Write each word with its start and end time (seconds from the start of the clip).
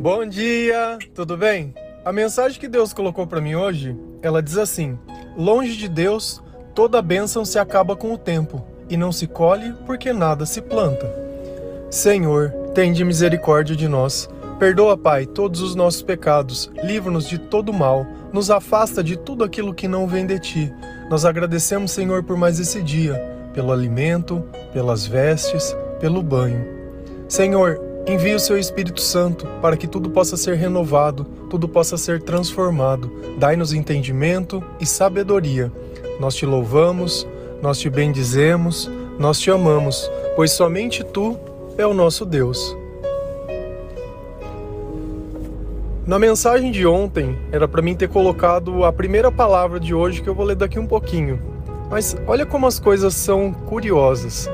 Bom 0.00 0.24
dia, 0.24 0.98
tudo 1.14 1.36
bem? 1.36 1.74
A 2.02 2.10
mensagem 2.10 2.58
que 2.58 2.66
Deus 2.66 2.90
colocou 2.90 3.26
para 3.26 3.38
mim 3.38 3.54
hoje, 3.54 3.94
ela 4.22 4.42
diz 4.42 4.56
assim: 4.56 4.98
Longe 5.36 5.76
de 5.76 5.90
Deus, 5.90 6.42
toda 6.74 7.02
bênção 7.02 7.44
se 7.44 7.58
acaba 7.58 7.94
com 7.94 8.14
o 8.14 8.16
tempo, 8.16 8.64
e 8.88 8.96
não 8.96 9.12
se 9.12 9.26
colhe 9.26 9.74
porque 9.84 10.10
nada 10.10 10.46
se 10.46 10.62
planta. 10.62 11.06
Senhor, 11.90 12.50
tende 12.72 13.04
misericórdia 13.04 13.76
de 13.76 13.86
nós. 13.88 14.26
Perdoa, 14.58 14.96
Pai, 14.96 15.26
todos 15.26 15.60
os 15.60 15.74
nossos 15.74 16.00
pecados, 16.00 16.72
livra-nos 16.82 17.28
de 17.28 17.38
todo 17.38 17.70
mal, 17.70 18.06
nos 18.32 18.50
afasta 18.50 19.04
de 19.04 19.18
tudo 19.18 19.44
aquilo 19.44 19.74
que 19.74 19.86
não 19.86 20.08
vem 20.08 20.24
de 20.24 20.38
ti. 20.38 20.72
Nós 21.10 21.26
agradecemos, 21.26 21.90
Senhor, 21.90 22.22
por 22.22 22.38
mais 22.38 22.58
esse 22.58 22.82
dia, 22.82 23.22
pelo 23.52 23.70
alimento, 23.70 24.42
pelas 24.72 25.06
vestes, 25.06 25.76
pelo 26.00 26.22
banho. 26.22 26.66
Senhor, 27.28 27.89
envie 28.12 28.34
o 28.34 28.40
seu 28.40 28.58
Espírito 28.58 29.00
Santo 29.00 29.46
para 29.62 29.76
que 29.76 29.86
tudo 29.86 30.10
possa 30.10 30.36
ser 30.36 30.56
renovado, 30.56 31.24
tudo 31.48 31.68
possa 31.68 31.96
ser 31.96 32.20
transformado. 32.22 33.10
Dai-nos 33.38 33.72
entendimento 33.72 34.62
e 34.80 34.86
sabedoria. 34.86 35.70
Nós 36.18 36.34
te 36.34 36.44
louvamos, 36.44 37.26
nós 37.62 37.78
te 37.78 37.88
bendizemos, 37.88 38.90
nós 39.18 39.38
te 39.38 39.50
amamos, 39.50 40.10
pois 40.34 40.50
somente 40.50 41.04
tu 41.04 41.38
é 41.78 41.86
o 41.86 41.94
nosso 41.94 42.26
Deus. 42.26 42.76
Na 46.06 46.18
mensagem 46.18 46.72
de 46.72 46.86
ontem, 46.86 47.38
era 47.52 47.68
para 47.68 47.80
mim 47.80 47.94
ter 47.94 48.08
colocado 48.08 48.84
a 48.84 48.92
primeira 48.92 49.30
palavra 49.30 49.78
de 49.78 49.94
hoje 49.94 50.20
que 50.20 50.28
eu 50.28 50.34
vou 50.34 50.44
ler 50.44 50.56
daqui 50.56 50.78
um 50.78 50.86
pouquinho. 50.86 51.40
Mas 51.88 52.16
olha 52.26 52.44
como 52.44 52.66
as 52.66 52.80
coisas 52.80 53.14
são 53.14 53.52
curiosas. 53.52 54.48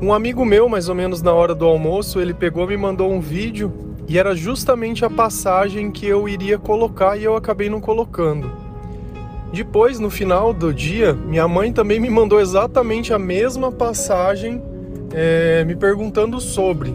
Um 0.00 0.12
amigo 0.12 0.44
meu, 0.44 0.68
mais 0.68 0.88
ou 0.88 0.94
menos 0.94 1.20
na 1.22 1.32
hora 1.32 1.56
do 1.56 1.64
almoço, 1.64 2.20
ele 2.20 2.32
pegou 2.32 2.62
e 2.64 2.68
me 2.68 2.76
mandou 2.76 3.10
um 3.10 3.18
vídeo 3.18 3.72
e 4.06 4.16
era 4.16 4.32
justamente 4.32 5.04
a 5.04 5.10
passagem 5.10 5.90
que 5.90 6.06
eu 6.06 6.28
iria 6.28 6.56
colocar 6.56 7.16
e 7.16 7.24
eu 7.24 7.34
acabei 7.34 7.68
não 7.68 7.80
colocando. 7.80 8.48
Depois, 9.52 9.98
no 9.98 10.08
final 10.08 10.52
do 10.54 10.72
dia, 10.72 11.12
minha 11.12 11.48
mãe 11.48 11.72
também 11.72 11.98
me 11.98 12.08
mandou 12.08 12.40
exatamente 12.40 13.12
a 13.12 13.18
mesma 13.18 13.72
passagem, 13.72 14.62
é, 15.12 15.64
me 15.64 15.74
perguntando 15.74 16.40
sobre. 16.40 16.94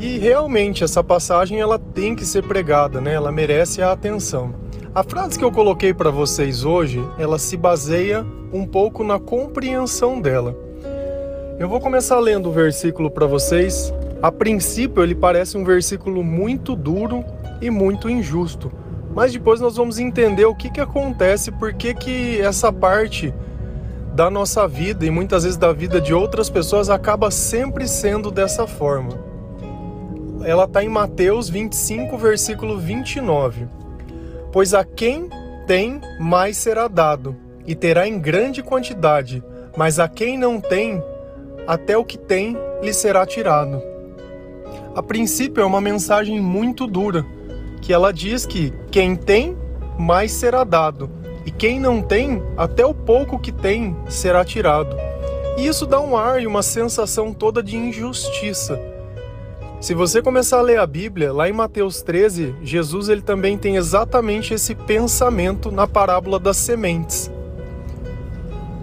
E 0.00 0.16
realmente 0.16 0.84
essa 0.84 1.02
passagem 1.02 1.58
ela 1.58 1.76
tem 1.76 2.14
que 2.14 2.24
ser 2.24 2.44
pregada, 2.44 3.00
né? 3.00 3.14
Ela 3.14 3.32
merece 3.32 3.82
a 3.82 3.90
atenção. 3.90 4.54
A 4.94 5.02
frase 5.02 5.36
que 5.36 5.44
eu 5.44 5.50
coloquei 5.50 5.92
para 5.92 6.10
vocês 6.10 6.64
hoje, 6.64 7.04
ela 7.18 7.38
se 7.38 7.56
baseia 7.56 8.24
um 8.52 8.64
pouco 8.64 9.02
na 9.02 9.18
compreensão 9.18 10.20
dela. 10.20 10.69
Eu 11.60 11.68
vou 11.68 11.78
começar 11.78 12.18
lendo 12.18 12.48
o 12.48 12.52
versículo 12.52 13.08
para 13.08 13.26
vocês. 13.26 13.94
A 14.20 14.32
princípio, 14.32 15.02
ele 15.02 15.14
parece 15.14 15.56
um 15.56 15.62
versículo 15.62 16.24
muito 16.24 16.74
duro 16.74 17.24
e 17.62 17.70
muito 17.70 18.10
injusto, 18.10 18.72
mas 19.14 19.32
depois 19.32 19.60
nós 19.60 19.76
vamos 19.76 20.00
entender 20.00 20.46
o 20.46 20.54
que, 20.54 20.70
que 20.70 20.80
acontece, 20.80 21.52
por 21.52 21.72
que, 21.72 21.94
que 21.94 22.40
essa 22.40 22.72
parte 22.72 23.32
da 24.14 24.28
nossa 24.28 24.66
vida 24.66 25.06
e 25.06 25.10
muitas 25.10 25.44
vezes 25.44 25.56
da 25.56 25.72
vida 25.72 26.00
de 26.00 26.12
outras 26.12 26.50
pessoas 26.50 26.90
acaba 26.90 27.30
sempre 27.30 27.86
sendo 27.86 28.30
dessa 28.30 28.66
forma 28.66 29.30
ela 30.44 30.64
está 30.64 30.82
em 30.82 30.88
Mateus 30.88 31.48
25, 31.48 32.16
versículo 32.16 32.78
29. 32.78 33.66
Pois 34.52 34.74
a 34.74 34.84
quem 34.84 35.28
tem, 35.66 36.00
mais 36.18 36.56
será 36.56 36.88
dado, 36.88 37.36
e 37.66 37.74
terá 37.74 38.08
em 38.08 38.18
grande 38.18 38.62
quantidade, 38.62 39.42
mas 39.76 39.98
a 39.98 40.08
quem 40.08 40.36
não 40.36 40.60
tem, 40.60 41.02
até 41.66 41.96
o 41.96 42.04
que 42.04 42.18
tem 42.18 42.56
lhe 42.82 42.92
será 42.92 43.24
tirado. 43.26 43.82
A 44.94 45.02
princípio 45.02 45.62
é 45.62 45.66
uma 45.66 45.80
mensagem 45.80 46.40
muito 46.40 46.86
dura, 46.86 47.24
que 47.80 47.92
ela 47.92 48.12
diz 48.12 48.44
que 48.44 48.72
quem 48.90 49.16
tem, 49.16 49.56
mais 49.98 50.32
será 50.32 50.64
dado, 50.64 51.10
e 51.46 51.50
quem 51.50 51.78
não 51.78 52.02
tem, 52.02 52.42
até 52.56 52.84
o 52.84 52.94
pouco 52.94 53.38
que 53.38 53.52
tem 53.52 53.96
será 54.08 54.44
tirado. 54.44 54.96
E 55.56 55.66
isso 55.66 55.86
dá 55.86 56.00
um 56.00 56.16
ar 56.16 56.42
e 56.42 56.46
uma 56.46 56.62
sensação 56.62 57.32
toda 57.32 57.62
de 57.62 57.76
injustiça 57.76 58.90
se 59.80 59.94
você 59.94 60.20
começar 60.20 60.58
a 60.58 60.62
ler 60.62 60.78
a 60.78 60.86
Bíblia, 60.86 61.32
lá 61.32 61.48
em 61.48 61.54
Mateus 61.54 62.02
13, 62.02 62.54
Jesus 62.62 63.08
ele 63.08 63.22
também 63.22 63.56
tem 63.56 63.76
exatamente 63.76 64.52
esse 64.52 64.74
pensamento 64.74 65.72
na 65.72 65.86
parábola 65.86 66.38
das 66.38 66.58
sementes. 66.58 67.30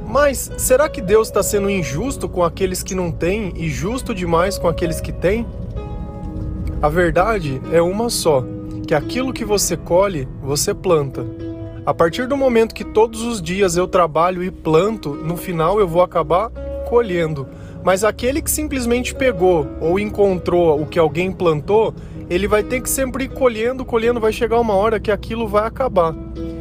Mas 0.08 0.50
será 0.58 0.88
que 0.88 1.02
Deus 1.02 1.28
está 1.28 1.44
sendo 1.44 1.70
injusto 1.70 2.30
com 2.30 2.42
aqueles 2.42 2.82
que 2.82 2.96
não 2.96 3.12
têm 3.12 3.52
e 3.58 3.70
justo 3.70 4.16
demais 4.16 4.58
com 4.58 4.70
aqueles 4.70 5.02
que 5.02 5.12
têm? 5.12 5.46
A 6.82 6.88
verdade 6.88 7.62
é 7.74 7.82
uma 7.82 8.10
só: 8.10 8.44
que 8.88 8.96
aquilo 8.96 9.34
que 9.34 9.44
você 9.44 9.76
colhe, 9.76 10.26
você 10.42 10.74
planta. 10.74 11.26
A 11.86 11.94
partir 11.94 12.26
do 12.26 12.38
momento 12.38 12.74
que 12.74 12.86
todos 12.86 13.22
os 13.22 13.42
dias 13.42 13.76
eu 13.76 13.88
trabalho 13.88 14.42
e 14.44 14.50
planto, 14.50 15.10
no 15.10 15.36
final 15.36 15.80
eu 15.80 15.88
vou 15.88 16.02
acabar 16.02 16.50
colhendo. 16.88 17.48
Mas 17.84 18.04
aquele 18.04 18.42
que 18.42 18.52
simplesmente 18.52 19.14
pegou 19.14 19.68
ou 19.80 20.00
encontrou 20.00 20.82
o 20.82 20.86
que 20.86 21.00
alguém 21.00 21.32
plantou, 21.32 21.94
ele 22.30 22.48
vai 22.48 22.64
ter 22.64 22.82
que 22.82 22.90
sempre 22.90 23.26
ir 23.26 23.30
colhendo, 23.30 23.86
colhendo, 23.86 24.20
vai 24.20 24.34
chegar 24.34 24.60
uma 24.60 24.74
hora 24.74 25.00
que 25.00 25.12
aquilo 25.12 25.48
vai 25.48 25.66
acabar. 25.66 26.14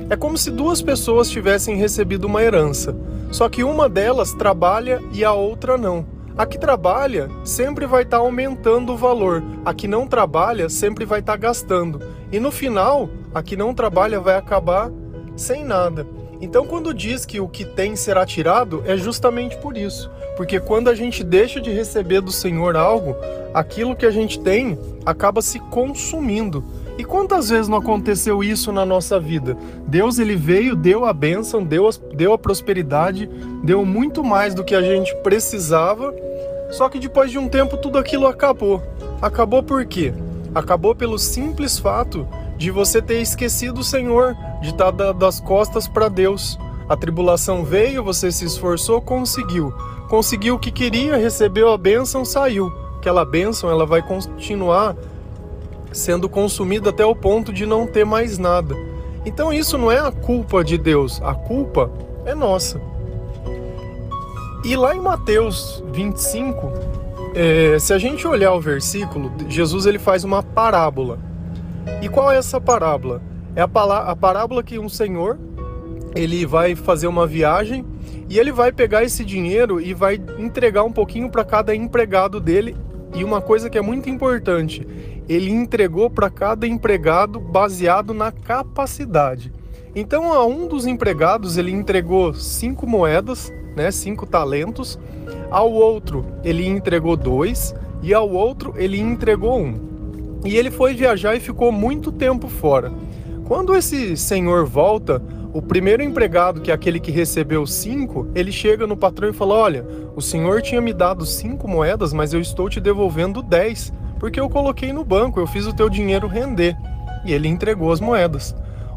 É 0.08 0.16
como 0.16 0.38
se 0.38 0.50
duas 0.50 0.80
pessoas 0.80 1.28
tivessem 1.28 1.76
recebido 1.76 2.26
uma 2.26 2.42
herança, 2.42 2.94
só 3.30 3.48
que 3.48 3.64
uma 3.64 3.88
delas 3.88 4.32
trabalha 4.32 5.02
e 5.12 5.24
a 5.24 5.32
outra 5.32 5.76
não. 5.76 6.06
A 6.36 6.44
que 6.44 6.58
trabalha 6.58 7.30
sempre 7.44 7.86
vai 7.86 8.02
estar 8.02 8.18
tá 8.18 8.22
aumentando 8.22 8.92
o 8.92 8.96
valor, 8.96 9.42
a 9.64 9.72
que 9.72 9.88
não 9.88 10.06
trabalha 10.06 10.68
sempre 10.68 11.04
vai 11.04 11.20
estar 11.20 11.32
tá 11.32 11.38
gastando. 11.38 12.00
E 12.30 12.38
no 12.38 12.50
final, 12.50 13.08
a 13.34 13.42
que 13.42 13.56
não 13.56 13.72
trabalha 13.72 14.20
vai 14.20 14.36
acabar 14.36 14.90
sem 15.34 15.64
nada. 15.64 16.06
Então, 16.40 16.66
quando 16.66 16.92
diz 16.92 17.24
que 17.24 17.40
o 17.40 17.48
que 17.48 17.64
tem 17.64 17.96
será 17.96 18.26
tirado, 18.26 18.82
é 18.86 18.96
justamente 18.96 19.56
por 19.56 19.76
isso. 19.76 20.10
Porque 20.36 20.60
quando 20.60 20.88
a 20.88 20.94
gente 20.94 21.24
deixa 21.24 21.60
de 21.60 21.70
receber 21.70 22.20
do 22.20 22.30
Senhor 22.30 22.76
algo, 22.76 23.16
aquilo 23.54 23.96
que 23.96 24.04
a 24.04 24.10
gente 24.10 24.38
tem 24.38 24.78
acaba 25.04 25.40
se 25.40 25.58
consumindo. 25.58 26.62
E 26.98 27.04
quantas 27.04 27.50
vezes 27.50 27.68
não 27.68 27.78
aconteceu 27.78 28.42
isso 28.42 28.72
na 28.72 28.86
nossa 28.86 29.20
vida? 29.20 29.56
Deus 29.86 30.18
ele 30.18 30.34
veio, 30.34 30.74
deu 30.74 31.04
a 31.04 31.12
bênção, 31.12 31.62
deu 31.62 31.88
a, 31.88 31.90
deu 32.14 32.32
a 32.32 32.38
prosperidade, 32.38 33.28
deu 33.62 33.84
muito 33.84 34.24
mais 34.24 34.54
do 34.54 34.64
que 34.64 34.74
a 34.74 34.80
gente 34.80 35.14
precisava, 35.16 36.14
só 36.70 36.88
que 36.88 36.98
depois 36.98 37.30
de 37.30 37.38
um 37.38 37.48
tempo 37.48 37.76
tudo 37.76 37.98
aquilo 37.98 38.26
acabou. 38.26 38.82
Acabou 39.20 39.62
por 39.62 39.84
quê? 39.84 40.14
Acabou 40.54 40.94
pelo 40.94 41.18
simples 41.18 41.78
fato 41.78 42.26
de 42.56 42.70
você 42.70 43.02
ter 43.02 43.20
esquecido 43.20 43.80
o 43.80 43.84
Senhor, 43.84 44.34
de 44.62 44.70
estar 44.70 44.90
das 44.90 45.38
costas 45.38 45.86
para 45.86 46.08
Deus. 46.08 46.58
A 46.88 46.96
tribulação 46.96 47.62
veio, 47.62 48.02
você 48.02 48.32
se 48.32 48.44
esforçou, 48.46 49.02
conseguiu. 49.02 49.72
Conseguiu 50.08 50.54
o 50.54 50.58
que 50.58 50.70
queria, 50.70 51.16
recebeu 51.16 51.70
a 51.70 51.76
bênção, 51.76 52.24
saiu. 52.24 52.72
Aquela 52.96 53.24
bênção 53.24 53.68
ela 53.68 53.84
vai 53.84 54.00
continuar 54.00 54.96
sendo 55.96 56.28
consumida 56.28 56.90
até 56.90 57.04
o 57.04 57.14
ponto 57.14 57.52
de 57.52 57.66
não 57.66 57.86
ter 57.86 58.04
mais 58.04 58.38
nada. 58.38 58.76
Então 59.24 59.52
isso 59.52 59.76
não 59.76 59.90
é 59.90 59.98
a 59.98 60.12
culpa 60.12 60.62
de 60.62 60.78
Deus, 60.78 61.20
a 61.22 61.34
culpa 61.34 61.90
é 62.24 62.34
nossa. 62.34 62.80
E 64.64 64.76
lá 64.76 64.94
em 64.94 65.00
Mateus 65.00 65.82
25, 65.92 66.72
é, 67.34 67.78
se 67.78 67.92
a 67.92 67.98
gente 67.98 68.26
olhar 68.26 68.52
o 68.52 68.60
versículo, 68.60 69.32
Jesus 69.48 69.86
ele 69.86 69.98
faz 69.98 70.24
uma 70.24 70.42
parábola. 70.42 71.18
E 72.02 72.08
qual 72.08 72.30
é 72.30 72.36
essa 72.36 72.60
parábola? 72.60 73.22
É 73.54 73.62
a, 73.62 73.64
a 73.64 74.16
parábola 74.16 74.62
que 74.62 74.78
um 74.78 74.88
senhor 74.88 75.38
ele 76.14 76.46
vai 76.46 76.74
fazer 76.74 77.06
uma 77.06 77.26
viagem 77.26 77.84
e 78.28 78.38
ele 78.38 78.50
vai 78.50 78.72
pegar 78.72 79.04
esse 79.04 79.24
dinheiro 79.24 79.80
e 79.80 79.94
vai 79.94 80.20
entregar 80.38 80.82
um 80.82 80.92
pouquinho 80.92 81.30
para 81.30 81.44
cada 81.44 81.74
empregado 81.74 82.40
dele. 82.40 82.76
E 83.16 83.24
uma 83.24 83.40
coisa 83.40 83.70
que 83.70 83.78
é 83.78 83.80
muito 83.80 84.10
importante, 84.10 84.86
ele 85.26 85.50
entregou 85.50 86.10
para 86.10 86.28
cada 86.28 86.66
empregado 86.66 87.40
baseado 87.40 88.12
na 88.12 88.30
capacidade. 88.30 89.50
Então, 89.94 90.34
a 90.34 90.44
um 90.44 90.68
dos 90.68 90.86
empregados 90.86 91.56
ele 91.56 91.70
entregou 91.70 92.34
cinco 92.34 92.86
moedas, 92.86 93.50
né, 93.74 93.90
cinco 93.90 94.26
talentos. 94.26 94.98
Ao 95.50 95.72
outro 95.72 96.26
ele 96.44 96.66
entregou 96.66 97.16
dois 97.16 97.74
e 98.02 98.12
ao 98.12 98.30
outro 98.30 98.74
ele 98.76 99.00
entregou 99.00 99.58
um. 99.58 99.74
E 100.44 100.54
ele 100.54 100.70
foi 100.70 100.92
viajar 100.92 101.34
e 101.34 101.40
ficou 101.40 101.72
muito 101.72 102.12
tempo 102.12 102.48
fora. 102.48 102.92
Quando 103.46 103.76
esse 103.76 104.16
senhor 104.16 104.66
volta, 104.66 105.22
o 105.52 105.62
primeiro 105.62 106.02
empregado, 106.02 106.60
que 106.60 106.72
é 106.72 106.74
aquele 106.74 106.98
que 106.98 107.12
recebeu 107.12 107.64
cinco, 107.64 108.26
ele 108.34 108.50
chega 108.50 108.88
no 108.88 108.96
patrão 108.96 109.28
e 109.28 109.32
fala: 109.32 109.54
Olha, 109.54 109.86
o 110.16 110.20
senhor 110.20 110.60
tinha 110.62 110.80
me 110.80 110.92
dado 110.92 111.24
cinco 111.24 111.68
moedas, 111.68 112.12
mas 112.12 112.34
eu 112.34 112.40
estou 112.40 112.68
te 112.68 112.80
devolvendo 112.80 113.40
dez, 113.40 113.92
porque 114.18 114.40
eu 114.40 114.50
coloquei 114.50 114.92
no 114.92 115.04
banco, 115.04 115.38
eu 115.38 115.46
fiz 115.46 115.64
o 115.64 115.72
teu 115.72 115.88
dinheiro 115.88 116.26
render. 116.26 116.76
E 117.24 117.32
ele 117.32 117.46
entregou 117.46 117.92
as 117.92 118.00
moedas. 118.00 118.52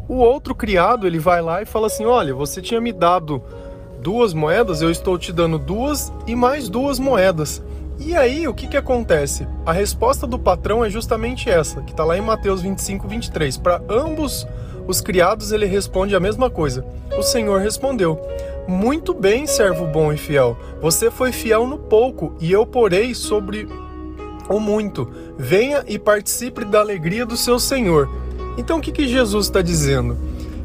O 0.08 0.16
outro 0.16 0.52
criado, 0.52 1.06
ele 1.06 1.20
vai 1.20 1.40
lá 1.40 1.62
e 1.62 1.64
fala 1.64 1.86
assim: 1.86 2.04
Olha, 2.04 2.34
você 2.34 2.60
tinha 2.60 2.80
me 2.80 2.92
dado 2.92 3.40
duas 4.02 4.34
moedas, 4.34 4.82
eu 4.82 4.90
estou 4.90 5.16
te 5.16 5.32
dando 5.32 5.60
duas 5.60 6.12
e 6.26 6.34
mais 6.34 6.68
duas 6.68 6.98
moedas. 6.98 7.62
E 8.02 8.16
aí, 8.16 8.48
o 8.48 8.54
que, 8.54 8.66
que 8.66 8.78
acontece? 8.78 9.46
A 9.64 9.72
resposta 9.72 10.26
do 10.26 10.38
patrão 10.38 10.82
é 10.82 10.88
justamente 10.88 11.50
essa, 11.50 11.82
que 11.82 11.90
está 11.90 12.02
lá 12.02 12.16
em 12.16 12.22
Mateus 12.22 12.62
25, 12.62 13.06
23. 13.06 13.58
Para 13.58 13.82
ambos 13.90 14.48
os 14.88 15.02
criados, 15.02 15.52
ele 15.52 15.66
responde 15.66 16.16
a 16.16 16.20
mesma 16.20 16.48
coisa. 16.48 16.82
O 17.18 17.22
Senhor 17.22 17.60
respondeu: 17.60 18.18
Muito 18.66 19.12
bem, 19.12 19.46
servo 19.46 19.86
bom 19.86 20.10
e 20.10 20.16
fiel. 20.16 20.56
Você 20.80 21.10
foi 21.10 21.30
fiel 21.30 21.66
no 21.66 21.76
pouco, 21.76 22.34
e 22.40 22.50
eu 22.50 22.64
porei 22.64 23.14
sobre 23.14 23.68
o 24.48 24.58
muito. 24.58 25.06
Venha 25.36 25.84
e 25.86 25.98
participe 25.98 26.64
da 26.64 26.80
alegria 26.80 27.26
do 27.26 27.36
seu 27.36 27.58
Senhor. 27.58 28.08
Então, 28.56 28.78
o 28.78 28.80
que, 28.80 28.92
que 28.92 29.06
Jesus 29.06 29.44
está 29.46 29.60
dizendo? 29.60 30.16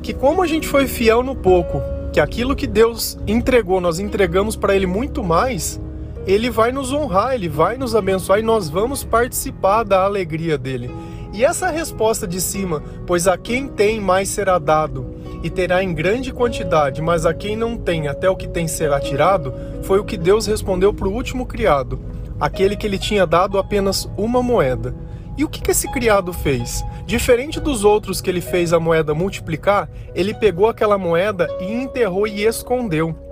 Que 0.01 0.13
como 0.13 0.41
a 0.41 0.47
gente 0.47 0.69
foi 0.69 0.88
fiel 0.88 1.21
no 1.21 1.35
pouco, 1.35 1.81
que 2.13 2.19
aquilo 2.21 2.55
que 2.55 2.65
Deus 2.65 3.17
entregou, 3.27 3.81
nós 3.81 3.99
entregamos 3.99 4.55
para 4.55 4.73
Ele 4.73 4.88
muito 4.88 5.21
mais, 5.21 5.81
Ele 6.27 6.50
vai 6.50 6.72
nos 6.72 6.92
honrar, 6.92 7.36
Ele 7.36 7.48
vai 7.48 7.77
nos 7.77 7.95
abençoar 7.95 8.39
e 8.39 8.44
nós 8.44 8.69
vamos 8.69 9.04
participar 9.04 9.83
da 9.83 10.04
alegria 10.04 10.57
dele. 10.57 10.89
E 11.31 11.44
essa 11.44 11.69
resposta 11.69 12.25
de 12.25 12.42
cima, 12.42 12.81
pois 13.06 13.27
a 13.27 13.38
quem 13.38 13.68
tem 13.68 14.00
mais 14.00 14.30
será 14.30 14.57
dado, 14.57 15.16
e 15.44 15.50
terá 15.50 15.83
em 15.83 15.94
grande 15.94 16.31
quantidade, 16.33 17.01
mas 17.01 17.25
a 17.25 17.33
quem 17.33 17.56
não 17.56 17.77
tem, 17.77 18.07
até 18.07 18.30
o 18.30 18.36
que 18.36 18.48
tem 18.48 18.68
será 18.68 19.00
tirado, 19.00 19.54
foi 19.83 20.00
o 20.00 20.06
que 20.06 20.18
Deus 20.18 20.48
respondeu 20.48 20.94
para 20.94 21.07
o 21.07 21.13
último 21.13 21.45
criado, 21.45 22.00
aquele 22.39 22.75
que 22.75 22.88
ele 22.88 22.98
tinha 22.98 23.27
dado 23.27 23.60
apenas 23.60 24.10
uma 24.18 24.42
moeda. 24.42 24.95
E 25.38 25.44
o 25.44 25.50
que, 25.50 25.62
que 25.62 25.72
esse 25.72 25.92
criado 25.92 26.31
fez? 26.31 26.83
Diferente 27.06 27.60
dos 27.60 27.83
outros 27.83 28.22
que 28.22 28.30
ele 28.30 28.42
fez 28.42 28.72
a 28.72 28.80
moeda 28.80 29.13
multiplicar, 29.13 29.89
ele 30.16 30.33
pegou 30.33 30.69
aquela 30.69 30.98
moeda 30.98 31.48
e 31.60 31.72
enterrou 31.72 32.25
e 32.25 32.45
escondeu. 32.45 33.25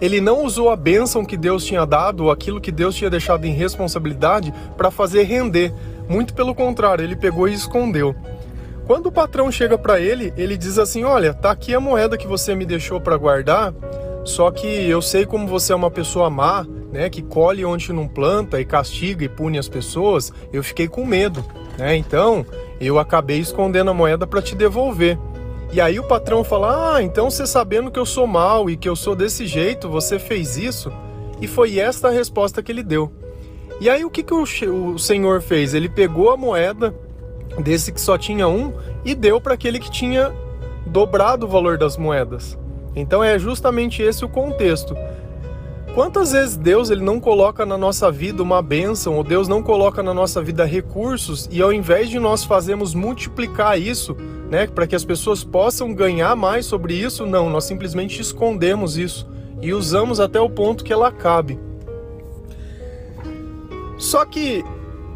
Ele 0.00 0.20
não 0.20 0.44
usou 0.44 0.70
a 0.70 0.76
bênção 0.76 1.24
que 1.24 1.36
Deus 1.36 1.64
tinha 1.64 1.86
dado, 1.86 2.24
ou 2.24 2.30
aquilo 2.30 2.60
que 2.60 2.72
Deus 2.72 2.94
tinha 2.94 3.10
deixado 3.10 3.44
em 3.44 3.52
responsabilidade, 3.52 4.52
para 4.76 4.90
fazer 4.90 5.22
render. 5.24 5.72
Muito 6.08 6.34
pelo 6.34 6.54
contrário, 6.54 7.04
ele 7.04 7.16
pegou 7.16 7.48
e 7.48 7.54
escondeu. 7.54 8.14
Quando 8.86 9.06
o 9.06 9.12
patrão 9.12 9.50
chega 9.50 9.76
para 9.76 9.98
ele, 10.00 10.32
ele 10.36 10.56
diz 10.56 10.78
assim: 10.78 11.02
Olha, 11.02 11.34
tá 11.34 11.50
aqui 11.50 11.74
a 11.74 11.80
moeda 11.80 12.16
que 12.16 12.26
você 12.26 12.54
me 12.54 12.64
deixou 12.64 13.00
para 13.00 13.16
guardar, 13.16 13.74
só 14.24 14.50
que 14.50 14.66
eu 14.66 15.02
sei 15.02 15.26
como 15.26 15.48
você 15.48 15.72
é 15.72 15.76
uma 15.76 15.90
pessoa 15.90 16.30
má, 16.30 16.64
né, 16.92 17.10
que 17.10 17.22
colhe 17.22 17.64
onde 17.64 17.92
não 17.92 18.06
planta 18.06 18.60
e 18.60 18.64
castiga 18.64 19.24
e 19.24 19.28
pune 19.28 19.58
as 19.58 19.68
pessoas, 19.68 20.32
eu 20.52 20.62
fiquei 20.62 20.88
com 20.88 21.04
medo, 21.04 21.44
né? 21.76 21.96
Então, 21.96 22.46
eu 22.80 22.98
acabei 22.98 23.38
escondendo 23.38 23.90
a 23.90 23.94
moeda 23.94 24.26
para 24.26 24.40
te 24.40 24.54
devolver. 24.54 25.18
E 25.72 25.80
aí 25.80 25.98
o 25.98 26.04
patrão 26.04 26.44
fala: 26.44 26.96
"Ah, 26.96 27.02
então 27.02 27.30
você 27.30 27.46
sabendo 27.46 27.90
que 27.90 27.98
eu 27.98 28.06
sou 28.06 28.26
mal 28.26 28.70
e 28.70 28.76
que 28.76 28.88
eu 28.88 28.96
sou 28.96 29.14
desse 29.14 29.46
jeito, 29.46 29.88
você 29.88 30.18
fez 30.18 30.56
isso?" 30.56 30.92
E 31.40 31.46
foi 31.46 31.78
esta 31.78 32.08
a 32.08 32.10
resposta 32.10 32.62
que 32.62 32.72
ele 32.72 32.82
deu. 32.82 33.12
E 33.80 33.90
aí 33.90 34.04
o 34.04 34.10
que, 34.10 34.22
que 34.22 34.32
o, 34.32 34.42
o 34.94 34.98
senhor 34.98 35.42
fez? 35.42 35.74
Ele 35.74 35.88
pegou 35.88 36.30
a 36.30 36.36
moeda 36.36 36.94
desse 37.58 37.92
que 37.92 38.00
só 38.00 38.16
tinha 38.16 38.48
um 38.48 38.72
e 39.04 39.14
deu 39.14 39.40
para 39.40 39.54
aquele 39.54 39.78
que 39.78 39.90
tinha 39.90 40.32
dobrado 40.86 41.46
o 41.46 41.48
valor 41.48 41.76
das 41.76 41.96
moedas. 41.96 42.58
Então 42.94 43.22
é 43.22 43.38
justamente 43.38 44.02
esse 44.02 44.24
o 44.24 44.28
contexto. 44.28 44.96
Quantas 45.94 46.32
vezes 46.32 46.56
Deus 46.56 46.90
ele 46.90 47.02
não 47.02 47.18
coloca 47.18 47.64
na 47.64 47.78
nossa 47.78 48.10
vida 48.10 48.42
uma 48.42 48.60
bênção, 48.60 49.16
ou 49.16 49.24
Deus 49.24 49.48
não 49.48 49.62
coloca 49.62 50.02
na 50.02 50.12
nossa 50.12 50.42
vida 50.42 50.64
recursos, 50.64 51.48
e 51.50 51.62
ao 51.62 51.72
invés 51.72 52.10
de 52.10 52.18
nós 52.18 52.44
fazermos 52.44 52.94
multiplicar 52.94 53.80
isso, 53.80 54.14
né, 54.50 54.66
para 54.66 54.86
que 54.86 54.94
as 54.94 55.04
pessoas 55.04 55.42
possam 55.42 55.92
ganhar 55.92 56.34
mais 56.36 56.66
sobre 56.66 56.94
isso, 56.94 57.26
não, 57.26 57.50
nós 57.50 57.64
simplesmente 57.64 58.20
escondemos 58.20 58.96
isso 58.96 59.28
e 59.60 59.72
usamos 59.72 60.20
até 60.20 60.40
o 60.40 60.50
ponto 60.50 60.84
que 60.84 60.92
ela 60.92 61.10
cabe. 61.10 61.58
Só 63.98 64.24
que 64.24 64.64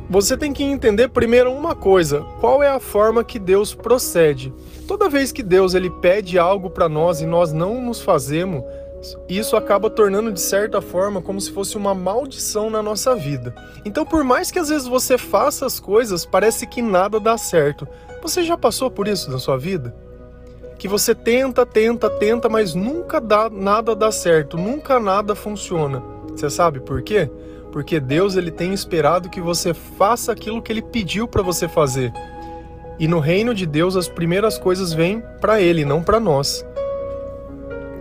você 0.08 0.36
tem 0.36 0.52
que 0.52 0.64
entender 0.64 1.08
primeiro 1.08 1.52
uma 1.52 1.74
coisa: 1.74 2.22
qual 2.40 2.62
é 2.62 2.68
a 2.68 2.80
forma 2.80 3.22
que 3.22 3.38
Deus 3.38 3.74
procede? 3.74 4.52
Toda 4.88 5.08
vez 5.08 5.30
que 5.30 5.42
Deus 5.42 5.74
ele 5.74 5.90
pede 5.90 6.38
algo 6.38 6.70
para 6.70 6.88
nós 6.88 7.20
e 7.20 7.26
nós 7.26 7.52
não 7.52 7.80
nos 7.80 8.00
fazemos, 8.00 8.64
isso 9.28 9.56
acaba 9.56 9.88
tornando 9.88 10.32
de 10.32 10.40
certa 10.40 10.80
forma 10.80 11.22
como 11.22 11.40
se 11.40 11.50
fosse 11.50 11.76
uma 11.76 11.94
maldição 11.94 12.68
na 12.68 12.82
nossa 12.82 13.14
vida. 13.14 13.54
Então, 13.84 14.04
por 14.04 14.22
mais 14.22 14.50
que 14.50 14.58
às 14.58 14.68
vezes 14.68 14.86
você 14.86 15.16
faça 15.16 15.64
as 15.64 15.80
coisas, 15.80 16.26
parece 16.26 16.66
que 16.66 16.82
nada 16.82 17.18
dá 17.18 17.38
certo. 17.38 17.88
Você 18.22 18.42
já 18.42 18.56
passou 18.56 18.90
por 18.90 19.08
isso 19.08 19.30
na 19.30 19.38
sua 19.38 19.56
vida? 19.56 19.94
Que 20.78 20.88
você 20.88 21.14
tenta, 21.14 21.64
tenta, 21.64 22.10
tenta, 22.10 22.48
mas 22.48 22.74
nunca 22.74 23.20
dá 23.20 23.48
nada 23.48 23.94
dá 23.94 24.12
certo, 24.12 24.56
nunca 24.58 25.00
nada 25.00 25.34
funciona. 25.34 26.02
Você 26.28 26.50
sabe 26.50 26.80
por 26.80 27.02
quê? 27.02 27.30
Porque 27.72 28.00
Deus 28.00 28.36
ele 28.36 28.50
tem 28.50 28.72
esperado 28.72 29.30
que 29.30 29.40
você 29.40 29.72
faça 29.72 30.32
aquilo 30.32 30.62
que 30.62 30.72
ele 30.72 30.82
pediu 30.82 31.26
para 31.28 31.42
você 31.42 31.68
fazer. 31.68 32.12
E 32.98 33.08
no 33.08 33.18
reino 33.18 33.54
de 33.54 33.64
Deus 33.64 33.96
as 33.96 34.08
primeiras 34.08 34.58
coisas 34.58 34.92
vêm 34.92 35.22
para 35.40 35.60
ele, 35.60 35.84
não 35.84 36.02
para 36.02 36.20
nós. 36.20 36.64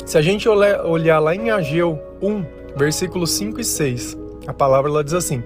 Se 0.09 0.17
a 0.17 0.23
gente 0.23 0.49
olhar 0.49 1.19
lá 1.19 1.35
em 1.35 1.51
Ageu 1.51 1.99
1, 2.19 2.43
versículos 2.75 3.29
5 3.29 3.61
e 3.61 3.63
6, 3.63 4.17
a 4.47 4.51
palavra 4.51 4.89
ela 4.89 5.03
diz 5.03 5.13
assim: 5.13 5.43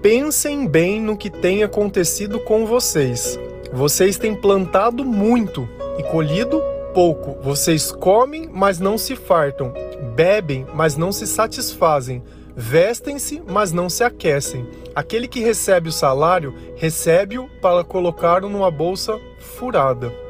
Pensem 0.00 0.66
bem 0.66 1.02
no 1.02 1.14
que 1.14 1.28
tem 1.28 1.62
acontecido 1.62 2.40
com 2.40 2.64
vocês. 2.64 3.38
Vocês 3.70 4.16
têm 4.16 4.34
plantado 4.34 5.04
muito 5.04 5.68
e 5.98 6.02
colhido 6.04 6.62
pouco. 6.94 7.36
Vocês 7.42 7.92
comem, 7.92 8.48
mas 8.50 8.78
não 8.78 8.96
se 8.96 9.14
fartam. 9.14 9.74
Bebem, 10.14 10.66
mas 10.72 10.96
não 10.96 11.12
se 11.12 11.26
satisfazem. 11.26 12.22
Vestem-se, 12.56 13.42
mas 13.46 13.70
não 13.70 13.90
se 13.90 14.02
aquecem. 14.02 14.66
Aquele 14.94 15.28
que 15.28 15.40
recebe 15.40 15.90
o 15.90 15.92
salário, 15.92 16.54
recebe-o 16.76 17.50
para 17.60 17.84
colocá-lo 17.84 18.48
numa 18.48 18.70
bolsa 18.70 19.20
furada. 19.38 20.23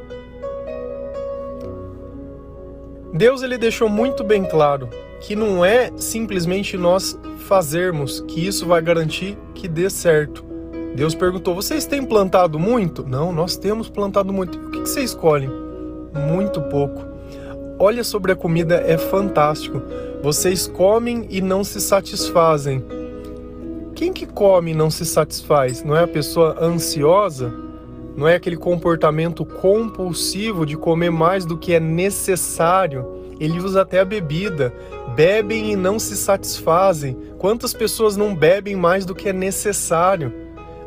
Deus 3.14 3.42
ele 3.42 3.56
deixou 3.56 3.88
muito 3.88 4.24
bem 4.24 4.44
claro 4.44 4.88
que 5.20 5.36
não 5.36 5.64
é 5.64 5.92
simplesmente 5.96 6.76
nós 6.76 7.16
fazermos 7.46 8.20
que 8.26 8.44
isso 8.44 8.66
vai 8.66 8.82
garantir 8.82 9.38
que 9.54 9.68
dê 9.68 9.88
certo. 9.88 10.44
Deus 10.96 11.14
perguntou: 11.14 11.54
vocês 11.54 11.86
têm 11.86 12.04
plantado 12.04 12.58
muito? 12.58 13.08
Não, 13.08 13.30
nós 13.30 13.56
temos 13.56 13.88
plantado 13.88 14.32
muito. 14.32 14.58
O 14.58 14.70
que 14.72 14.80
você 14.80 15.00
escolhe? 15.04 15.48
Muito 16.12 16.60
pouco. 16.62 17.04
Olha 17.78 18.02
sobre 18.02 18.32
a 18.32 18.36
comida, 18.36 18.82
é 18.84 18.98
fantástico. 18.98 19.80
Vocês 20.20 20.66
comem 20.66 21.28
e 21.30 21.40
não 21.40 21.62
se 21.62 21.80
satisfazem. 21.80 22.84
Quem 23.94 24.12
que 24.12 24.26
come 24.26 24.72
e 24.72 24.74
não 24.74 24.90
se 24.90 25.06
satisfaz? 25.06 25.84
Não 25.84 25.96
é 25.96 26.02
a 26.02 26.08
pessoa 26.08 26.56
ansiosa? 26.60 27.63
Não 28.16 28.28
é 28.28 28.36
aquele 28.36 28.56
comportamento 28.56 29.44
compulsivo 29.44 30.64
de 30.64 30.76
comer 30.76 31.10
mais 31.10 31.44
do 31.44 31.58
que 31.58 31.74
é 31.74 31.80
necessário. 31.80 33.06
Ele 33.40 33.58
usa 33.58 33.82
até 33.82 34.00
a 34.00 34.04
bebida. 34.04 34.72
Bebem 35.16 35.72
e 35.72 35.76
não 35.76 35.98
se 35.98 36.16
satisfazem. 36.16 37.16
Quantas 37.38 37.74
pessoas 37.74 38.16
não 38.16 38.34
bebem 38.34 38.76
mais 38.76 39.04
do 39.04 39.14
que 39.14 39.28
é 39.28 39.32
necessário? 39.32 40.32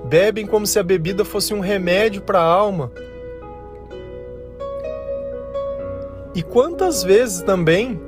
Bebem 0.05 0.45
como 0.45 0.65
se 0.65 0.79
a 0.79 0.83
bebida 0.83 1.25
fosse 1.25 1.53
um 1.53 1.59
remédio 1.59 2.21
para 2.21 2.39
a 2.39 2.45
alma. 2.45 2.91
E 6.33 6.41
quantas 6.41 7.03
vezes 7.03 7.41
também 7.41 7.99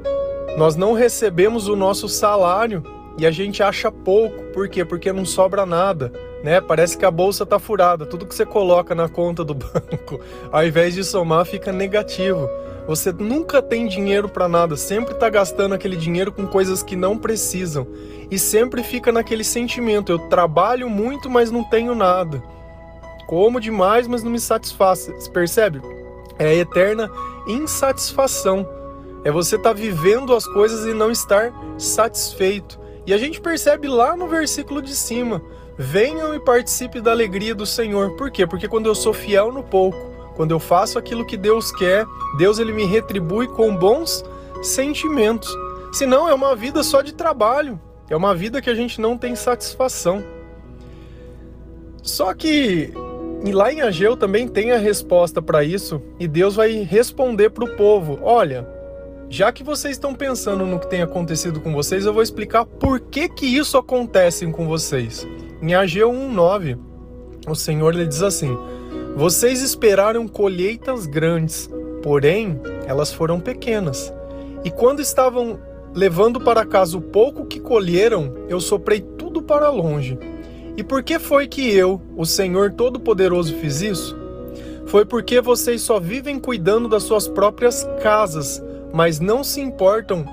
nós 0.57 0.77
não 0.77 0.93
recebemos 0.93 1.67
o 1.67 1.75
nosso 1.75 2.07
salário 2.07 2.83
e 3.17 3.25
a 3.25 3.31
gente 3.31 3.61
acha 3.61 3.91
pouco, 3.91 4.43
por 4.53 4.69
quê? 4.69 4.85
Porque 4.85 5.11
não 5.11 5.25
sobra 5.25 5.65
nada 5.65 6.11
né? 6.43 6.61
Parece 6.61 6.97
que 6.97 7.05
a 7.05 7.11
bolsa 7.11 7.45
tá 7.45 7.59
furada. 7.59 8.05
Tudo 8.05 8.25
que 8.25 8.35
você 8.35 8.45
coloca 8.45 8.95
na 8.95 9.09
conta 9.09 9.43
do 9.43 9.53
banco, 9.55 10.19
ao 10.51 10.65
invés 10.65 10.93
de 10.93 11.03
somar, 11.03 11.45
fica 11.45 11.71
negativo. 11.71 12.49
Você 12.87 13.11
nunca 13.11 13.61
tem 13.61 13.87
dinheiro 13.87 14.27
para 14.27 14.47
nada, 14.47 14.75
sempre 14.75 15.13
tá 15.13 15.29
gastando 15.29 15.75
aquele 15.75 15.95
dinheiro 15.95 16.31
com 16.31 16.47
coisas 16.47 16.81
que 16.81 16.95
não 16.95 17.17
precisam. 17.17 17.85
E 18.31 18.39
sempre 18.39 18.81
fica 18.81 19.11
naquele 19.11 19.43
sentimento: 19.43 20.11
eu 20.11 20.19
trabalho 20.19 20.89
muito, 20.89 21.29
mas 21.29 21.51
não 21.51 21.63
tenho 21.63 21.93
nada. 21.93 22.41
Como 23.27 23.59
demais, 23.59 24.07
mas 24.07 24.23
não 24.23 24.31
me 24.31 24.39
satisfaz. 24.39 25.05
Você 25.05 25.29
percebe? 25.29 25.81
É 26.39 26.47
a 26.47 26.55
eterna 26.55 27.11
insatisfação. 27.47 28.67
É 29.23 29.31
você 29.31 29.55
estar 29.55 29.69
tá 29.69 29.75
vivendo 29.75 30.33
as 30.33 30.47
coisas 30.47 30.85
e 30.85 30.93
não 30.93 31.11
estar 31.11 31.53
satisfeito. 31.77 32.79
E 33.05 33.13
a 33.13 33.17
gente 33.17 33.41
percebe 33.41 33.87
lá 33.87 34.15
no 34.15 34.27
versículo 34.27 34.81
de 34.81 34.95
cima. 34.95 35.41
Venham 35.81 36.35
e 36.35 36.41
participe 36.41 36.99
da 36.99 37.11
alegria 37.11 37.55
do 37.55 37.65
Senhor. 37.65 38.17
Por 38.17 38.29
quê? 38.29 38.45
Porque 38.45 38.67
quando 38.67 38.87
eu 38.87 38.93
sou 38.93 39.13
fiel 39.13 39.49
no 39.49 39.63
pouco, 39.63 39.97
quando 40.35 40.51
eu 40.51 40.59
faço 40.59 40.99
aquilo 40.99 41.25
que 41.25 41.37
Deus 41.37 41.71
quer, 41.71 42.05
Deus 42.37 42.59
ele 42.59 42.73
me 42.73 42.83
retribui 42.83 43.47
com 43.47 43.73
bons 43.73 44.21
sentimentos. 44.61 45.49
Senão 45.93 46.27
é 46.27 46.33
uma 46.33 46.53
vida 46.53 46.83
só 46.83 47.01
de 47.01 47.13
trabalho, 47.13 47.79
é 48.09 48.15
uma 48.15 48.35
vida 48.35 48.61
que 48.61 48.69
a 48.69 48.75
gente 48.75 48.99
não 48.99 49.17
tem 49.17 49.37
satisfação. 49.37 50.21
Só 52.03 52.33
que 52.33 52.91
lá 53.45 53.71
em 53.71 53.79
Ageu 53.79 54.17
também 54.17 54.49
tem 54.49 54.73
a 54.73 54.77
resposta 54.77 55.41
para 55.41 55.63
isso, 55.63 56.01
e 56.19 56.27
Deus 56.27 56.57
vai 56.57 56.73
responder 56.83 57.51
para 57.51 57.63
o 57.63 57.77
povo: 57.77 58.19
olha, 58.21 58.67
já 59.29 59.49
que 59.49 59.63
vocês 59.63 59.93
estão 59.93 60.13
pensando 60.13 60.65
no 60.65 60.77
que 60.77 60.89
tem 60.89 61.01
acontecido 61.01 61.61
com 61.61 61.71
vocês, 61.71 62.05
eu 62.05 62.13
vou 62.13 62.21
explicar 62.21 62.65
por 62.65 62.99
que 62.99 63.29
que 63.29 63.45
isso 63.45 63.77
acontece 63.77 64.45
com 64.47 64.67
vocês. 64.67 65.25
Em 65.61 65.75
Ageu 65.75 66.09
1:9, 66.09 66.77
o 67.45 67.53
Senhor 67.53 67.93
lhe 67.93 68.07
diz 68.07 68.23
assim: 68.23 68.57
Vocês 69.17 69.61
esperaram 69.61 70.25
colheitas 70.25 71.05
grandes, 71.05 71.69
porém 72.01 72.61
elas 72.87 73.11
foram 73.11 73.41
pequenas. 73.41 74.13
E 74.63 74.71
quando 74.71 75.01
estavam 75.01 75.59
levando 75.93 76.39
para 76.39 76.65
casa 76.65 76.97
o 76.97 77.01
pouco 77.01 77.45
que 77.45 77.59
colheram, 77.59 78.33
eu 78.47 78.61
soprei 78.61 79.01
tudo 79.01 79.41
para 79.41 79.69
longe. 79.69 80.17
E 80.77 80.83
por 80.83 81.03
que 81.03 81.19
foi 81.19 81.45
que 81.45 81.69
eu, 81.75 82.01
o 82.15 82.25
Senhor 82.25 82.71
Todo-Poderoso, 82.71 83.53
fiz 83.55 83.81
isso? 83.81 84.17
Foi 84.85 85.03
porque 85.03 85.41
vocês 85.41 85.81
só 85.81 85.99
vivem 85.99 86.39
cuidando 86.39 86.87
das 86.87 87.03
suas 87.03 87.27
próprias 87.27 87.85
casas, 88.01 88.63
mas 88.93 89.19
não 89.19 89.43
se 89.43 89.59
importam 89.59 90.25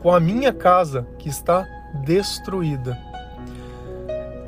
com 0.00 0.10
a 0.10 0.18
minha 0.18 0.54
casa 0.54 1.06
que 1.18 1.28
está 1.28 1.66
destruída. 2.04 3.07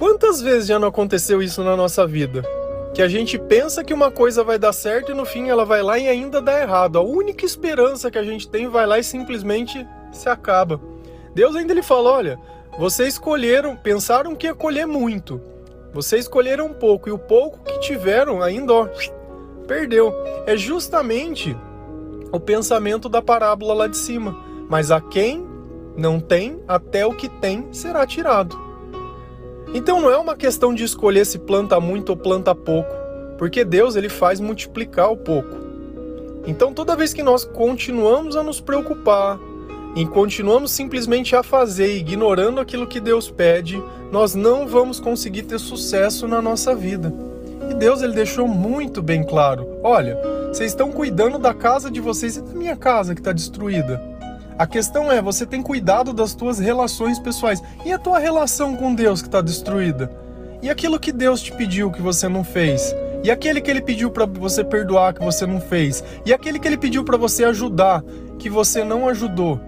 Quantas 0.01 0.41
vezes 0.41 0.67
já 0.67 0.79
não 0.79 0.89
aconteceu 0.89 1.43
isso 1.43 1.63
na 1.63 1.77
nossa 1.77 2.07
vida? 2.07 2.43
Que 2.95 3.03
a 3.03 3.07
gente 3.07 3.39
pensa 3.39 3.85
que 3.85 3.93
uma 3.93 4.11
coisa 4.11 4.43
vai 4.43 4.59
dar 4.59 4.73
certo 4.73 5.13
e 5.13 5.15
no 5.15 5.27
fim 5.27 5.51
ela 5.51 5.63
vai 5.63 5.83
lá 5.83 5.99
e 5.99 6.09
ainda 6.09 6.41
dá 6.41 6.59
errado. 6.59 6.97
A 6.97 7.03
única 7.03 7.45
esperança 7.45 8.11
que 8.11 8.17
a 8.17 8.23
gente 8.23 8.49
tem 8.49 8.67
vai 8.67 8.87
lá 8.87 8.99
e 8.99 9.05
simplesmente 9.05 9.87
se 10.11 10.27
acaba. 10.27 10.81
Deus 11.35 11.55
ainda 11.55 11.75
lhe 11.75 11.83
fala: 11.83 12.13
olha, 12.13 12.41
vocês 12.79 13.13
escolheram, 13.13 13.77
pensaram 13.77 14.35
que 14.35 14.47
ia 14.47 14.55
colher 14.55 14.87
muito. 14.87 15.39
Vocês 15.93 16.23
escolheram 16.23 16.73
pouco 16.73 17.11
e 17.11 17.13
o 17.13 17.19
pouco 17.19 17.59
que 17.63 17.79
tiveram 17.81 18.41
ainda 18.41 18.73
ó, 18.73 18.89
perdeu. 19.69 20.15
É 20.47 20.57
justamente 20.57 21.55
o 22.33 22.41
pensamento 22.41 23.07
da 23.07 23.21
parábola 23.21 23.75
lá 23.75 23.87
de 23.87 23.99
cima. 23.99 24.35
Mas 24.67 24.91
a 24.91 24.99
quem 24.99 25.47
não 25.95 26.19
tem, 26.19 26.59
até 26.67 27.05
o 27.05 27.13
que 27.13 27.29
tem 27.29 27.69
será 27.71 28.07
tirado. 28.07 28.70
Então 29.73 30.01
não 30.01 30.11
é 30.11 30.17
uma 30.17 30.35
questão 30.35 30.75
de 30.75 30.83
escolher 30.83 31.25
se 31.25 31.39
planta 31.39 31.79
muito 31.79 32.11
ou 32.11 32.17
planta 32.17 32.55
pouco, 32.55 32.93
porque 33.39 33.65
Deus 33.65 33.95
ele 33.95 34.09
faz 34.09 34.41
multiplicar 34.41 35.11
o 35.13 35.17
pouco. 35.17 35.57
Então 36.47 36.73
toda 36.73 36.97
vez 36.97 37.13
que 37.13 37.23
nós 37.23 37.45
continuamos 37.45 38.37
a 38.37 38.43
nos 38.43 38.61
preocupar 38.61 39.39
e 39.95 40.07
continuamos 40.07 40.73
simplesmente 40.73 41.37
a 41.37 41.43
fazer, 41.43 41.97
ignorando 41.97 42.61
aquilo 42.61 42.87
que 42.87 43.01
Deus 43.01 43.31
pede, 43.31 43.81
nós 44.11 44.35
não 44.35 44.67
vamos 44.67 44.99
conseguir 44.99 45.43
ter 45.43 45.59
sucesso 45.59 46.27
na 46.27 46.43
nossa 46.43 46.75
vida. 46.75 47.13
E 47.71 47.75
Deus 47.75 48.03
ele 48.03 48.15
deixou 48.15 48.49
muito 48.49 49.01
bem 49.01 49.23
claro: 49.23 49.79
olha, 49.83 50.19
vocês 50.49 50.73
estão 50.73 50.91
cuidando 50.91 51.39
da 51.39 51.55
casa 51.55 51.91
de 51.91 52.01
vocês 52.01 52.37
e 52.37 52.41
da 52.41 52.53
minha 52.55 52.77
casa 52.77 53.15
que 53.15 53.21
está 53.21 53.33
destruída. 53.33 54.10
A 54.61 54.67
questão 54.67 55.11
é, 55.11 55.23
você 55.23 55.47
tem 55.47 55.63
cuidado 55.63 56.13
das 56.13 56.35
tuas 56.35 56.59
relações 56.59 57.19
pessoais. 57.19 57.63
E 57.83 57.95
a 57.95 57.99
tua 57.99 58.19
relação 58.19 58.77
com 58.77 58.95
Deus 58.95 59.23
que 59.23 59.29
está 59.29 59.41
destruída? 59.41 60.13
E 60.61 60.69
aquilo 60.69 61.01
que 61.01 61.13
Deus 61.13 61.41
te 61.41 61.51
pediu 61.51 61.91
que 61.91 62.03
você 62.03 62.29
não 62.29 62.45
fez? 62.45 62.95
E 63.25 63.31
aquele 63.31 63.63
que 63.63 63.71
ele 63.71 63.81
pediu 63.81 64.11
para 64.11 64.27
você 64.27 64.63
perdoar 64.63 65.15
que 65.15 65.25
você 65.25 65.47
não 65.47 65.63
fez? 65.63 66.05
E 66.27 66.35
aquele 66.35 66.59
que 66.59 66.69
ele 66.69 66.77
pediu 66.77 67.03
para 67.03 67.17
você 67.17 67.45
ajudar 67.45 68.05
que 68.39 68.51
você 68.51 68.85
não 68.85 69.09
ajudou? 69.09 69.59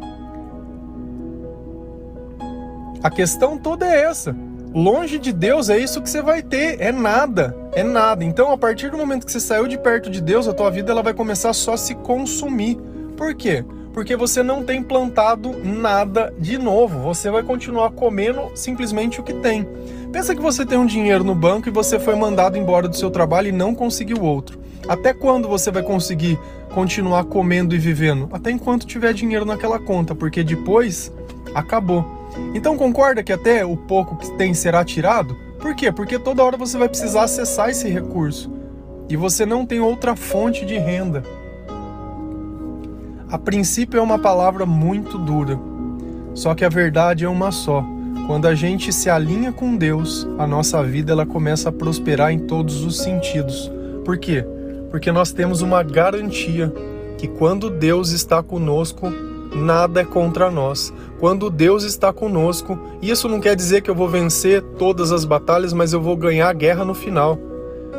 A 3.02 3.08
questão 3.08 3.56
toda 3.56 3.86
é 3.86 4.02
essa. 4.02 4.36
Longe 4.74 5.18
de 5.18 5.32
Deus 5.32 5.70
é 5.70 5.78
isso 5.78 6.02
que 6.02 6.10
você 6.10 6.20
vai 6.20 6.42
ter, 6.42 6.78
é 6.82 6.92
nada, 6.92 7.56
é 7.72 7.82
nada. 7.82 8.22
Então, 8.24 8.52
a 8.52 8.58
partir 8.58 8.90
do 8.90 8.98
momento 8.98 9.24
que 9.24 9.32
você 9.32 9.40
saiu 9.40 9.66
de 9.66 9.78
perto 9.78 10.10
de 10.10 10.20
Deus, 10.20 10.46
a 10.46 10.52
tua 10.52 10.70
vida 10.70 10.92
ela 10.92 11.02
vai 11.02 11.14
começar 11.14 11.54
só 11.54 11.72
a 11.72 11.78
se 11.78 11.94
consumir. 11.94 12.76
Por 13.16 13.34
quê? 13.34 13.64
Porque 13.92 14.16
você 14.16 14.42
não 14.42 14.62
tem 14.62 14.82
plantado 14.82 15.54
nada 15.62 16.32
de 16.38 16.56
novo. 16.56 17.00
Você 17.00 17.30
vai 17.30 17.42
continuar 17.42 17.90
comendo 17.90 18.50
simplesmente 18.54 19.20
o 19.20 19.22
que 19.22 19.34
tem. 19.34 19.66
Pensa 20.10 20.34
que 20.34 20.40
você 20.40 20.64
tem 20.64 20.78
um 20.78 20.86
dinheiro 20.86 21.22
no 21.22 21.34
banco 21.34 21.68
e 21.68 21.72
você 21.72 21.98
foi 21.98 22.14
mandado 22.14 22.56
embora 22.56 22.88
do 22.88 22.96
seu 22.96 23.10
trabalho 23.10 23.48
e 23.48 23.52
não 23.52 23.74
conseguiu 23.74 24.22
outro. 24.22 24.58
Até 24.88 25.12
quando 25.12 25.48
você 25.48 25.70
vai 25.70 25.82
conseguir 25.82 26.38
continuar 26.74 27.24
comendo 27.24 27.74
e 27.74 27.78
vivendo? 27.78 28.28
Até 28.32 28.50
enquanto 28.50 28.86
tiver 28.86 29.12
dinheiro 29.12 29.44
naquela 29.44 29.78
conta, 29.78 30.14
porque 30.14 30.42
depois 30.42 31.12
acabou. 31.54 32.04
Então 32.54 32.76
concorda 32.76 33.22
que 33.22 33.32
até 33.32 33.64
o 33.64 33.76
pouco 33.76 34.16
que 34.16 34.30
tem 34.36 34.54
será 34.54 34.84
tirado? 34.84 35.36
Por 35.60 35.74
quê? 35.74 35.92
Porque 35.92 36.18
toda 36.18 36.42
hora 36.42 36.56
você 36.56 36.76
vai 36.76 36.88
precisar 36.88 37.24
acessar 37.24 37.70
esse 37.70 37.88
recurso 37.88 38.50
e 39.08 39.16
você 39.16 39.46
não 39.46 39.64
tem 39.64 39.80
outra 39.80 40.16
fonte 40.16 40.64
de 40.64 40.76
renda. 40.78 41.22
A 43.32 43.38
princípio 43.38 43.98
é 43.98 44.02
uma 44.02 44.18
palavra 44.18 44.66
muito 44.66 45.16
dura, 45.16 45.58
só 46.34 46.54
que 46.54 46.66
a 46.66 46.68
verdade 46.68 47.24
é 47.24 47.28
uma 47.30 47.50
só. 47.50 47.82
Quando 48.26 48.44
a 48.44 48.54
gente 48.54 48.92
se 48.92 49.08
alinha 49.08 49.50
com 49.50 49.74
Deus, 49.74 50.28
a 50.38 50.46
nossa 50.46 50.82
vida 50.82 51.12
ela 51.12 51.24
começa 51.24 51.70
a 51.70 51.72
prosperar 51.72 52.30
em 52.30 52.40
todos 52.40 52.84
os 52.84 52.98
sentidos. 52.98 53.72
Por 54.04 54.18
quê? 54.18 54.44
Porque 54.90 55.10
nós 55.10 55.32
temos 55.32 55.62
uma 55.62 55.82
garantia 55.82 56.70
que 57.16 57.26
quando 57.26 57.70
Deus 57.70 58.10
está 58.10 58.42
conosco, 58.42 59.10
nada 59.56 60.02
é 60.02 60.04
contra 60.04 60.50
nós. 60.50 60.92
Quando 61.18 61.48
Deus 61.48 61.84
está 61.84 62.12
conosco, 62.12 62.78
isso 63.00 63.30
não 63.30 63.40
quer 63.40 63.56
dizer 63.56 63.80
que 63.80 63.88
eu 63.88 63.94
vou 63.94 64.10
vencer 64.10 64.60
todas 64.78 65.10
as 65.10 65.24
batalhas, 65.24 65.72
mas 65.72 65.94
eu 65.94 66.02
vou 66.02 66.18
ganhar 66.18 66.50
a 66.50 66.52
guerra 66.52 66.84
no 66.84 66.92
final. 66.92 67.38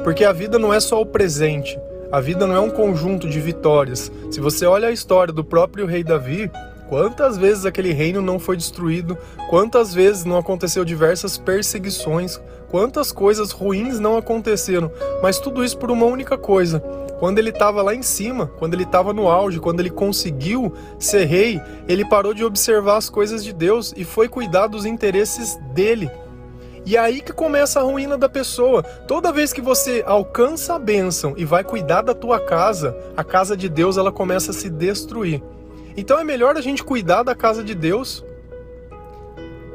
Porque 0.03 0.23
a 0.23 0.31
vida 0.31 0.59
não 0.59 0.71
é 0.71 0.79
só 0.79 1.01
o 1.01 1.07
presente, 1.07 1.75
a 2.13 2.21
vida 2.21 2.45
não 2.45 2.55
é 2.55 2.59
um 2.59 2.69
conjunto 2.69 3.27
de 3.27 3.39
vitórias. 3.39 4.11
Se 4.29 4.39
você 4.39 4.67
olha 4.67 4.89
a 4.89 4.91
história 4.91 5.33
do 5.33 5.43
próprio 5.43 5.87
rei 5.87 6.03
Davi, 6.03 6.47
quantas 6.87 7.39
vezes 7.39 7.65
aquele 7.65 7.91
reino 7.91 8.21
não 8.21 8.37
foi 8.37 8.55
destruído, 8.55 9.17
quantas 9.49 9.95
vezes 9.95 10.23
não 10.23 10.37
aconteceu 10.37 10.85
diversas 10.85 11.39
perseguições, 11.39 12.39
quantas 12.69 13.11
coisas 13.11 13.49
ruins 13.49 13.99
não 13.99 14.15
aconteceram, 14.15 14.91
mas 15.23 15.39
tudo 15.39 15.63
isso 15.63 15.75
por 15.75 15.89
uma 15.89 16.05
única 16.05 16.37
coisa: 16.37 16.79
quando 17.19 17.39
ele 17.39 17.49
estava 17.49 17.81
lá 17.81 17.95
em 17.95 18.03
cima, 18.03 18.45
quando 18.59 18.75
ele 18.75 18.83
estava 18.83 19.11
no 19.11 19.27
auge, 19.27 19.59
quando 19.59 19.79
ele 19.79 19.89
conseguiu 19.89 20.71
ser 20.99 21.25
rei, 21.25 21.59
ele 21.87 22.05
parou 22.05 22.35
de 22.35 22.45
observar 22.45 22.97
as 22.97 23.09
coisas 23.09 23.43
de 23.43 23.51
Deus 23.51 23.91
e 23.97 24.03
foi 24.03 24.29
cuidar 24.29 24.67
dos 24.67 24.85
interesses 24.85 25.57
dele. 25.73 26.11
E 26.85 26.97
é 26.97 26.99
aí 26.99 27.21
que 27.21 27.31
começa 27.31 27.79
a 27.79 27.83
ruína 27.83 28.17
da 28.17 28.27
pessoa. 28.27 28.83
Toda 28.83 29.31
vez 29.31 29.53
que 29.53 29.61
você 29.61 30.03
alcança 30.05 30.75
a 30.75 30.79
bênção 30.79 31.33
e 31.37 31.45
vai 31.45 31.63
cuidar 31.63 32.01
da 32.01 32.13
tua 32.13 32.39
casa, 32.39 32.95
a 33.15 33.23
casa 33.23 33.55
de 33.55 33.69
Deus 33.69 33.97
ela 33.97 34.11
começa 34.11 34.51
a 34.51 34.53
se 34.53 34.69
destruir. 34.69 35.41
Então 35.95 36.19
é 36.19 36.23
melhor 36.23 36.57
a 36.57 36.61
gente 36.61 36.83
cuidar 36.83 37.23
da 37.23 37.35
casa 37.35 37.63
de 37.63 37.73
Deus 37.73 38.23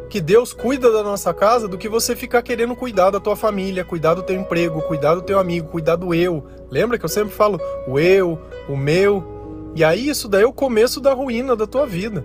que 0.08 0.20
Deus 0.20 0.52
cuida 0.52 0.90
da 0.90 1.02
nossa 1.02 1.34
casa 1.34 1.68
do 1.68 1.76
que 1.76 1.88
você 1.88 2.16
ficar 2.16 2.42
querendo 2.42 2.74
cuidar 2.74 3.10
da 3.10 3.20
tua 3.20 3.36
família, 3.36 3.84
cuidar 3.84 4.14
do 4.14 4.22
teu 4.22 4.36
emprego, 4.36 4.80
cuidar 4.82 5.14
do 5.14 5.22
teu 5.22 5.38
amigo, 5.38 5.68
cuidar 5.68 5.96
do 5.96 6.14
eu. 6.14 6.46
Lembra 6.70 6.98
que 6.98 7.04
eu 7.04 7.08
sempre 7.10 7.34
falo 7.34 7.60
o 7.86 7.98
eu, 7.98 8.38
o 8.68 8.76
meu? 8.76 9.70
E 9.74 9.84
aí 9.84 10.08
isso 10.08 10.26
daí 10.28 10.42
é 10.42 10.46
o 10.46 10.52
começo 10.52 11.00
da 11.00 11.12
ruína 11.12 11.54
da 11.54 11.66
tua 11.66 11.86
vida. 11.86 12.24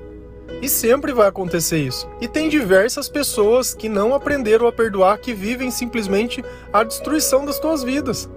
E 0.62 0.70
sempre 0.70 1.14
vai 1.14 1.28
acontecer 1.28 1.80
isso. 1.80 2.08
E 2.22 2.28
tem 2.28 2.50
diversas 2.50 3.10
pessoas 3.10 3.74
que 3.74 3.90
não 3.90 4.14
aprenderam 4.14 4.68
a 4.68 4.72
perdoar, 4.72 5.18
que 5.18 5.34
vivem 5.34 5.70
simplesmente 5.70 6.44
a 6.72 6.84
destruição 6.84 7.46
das 7.46 7.60
tuas 7.60 7.84
vidas. 7.84 8.30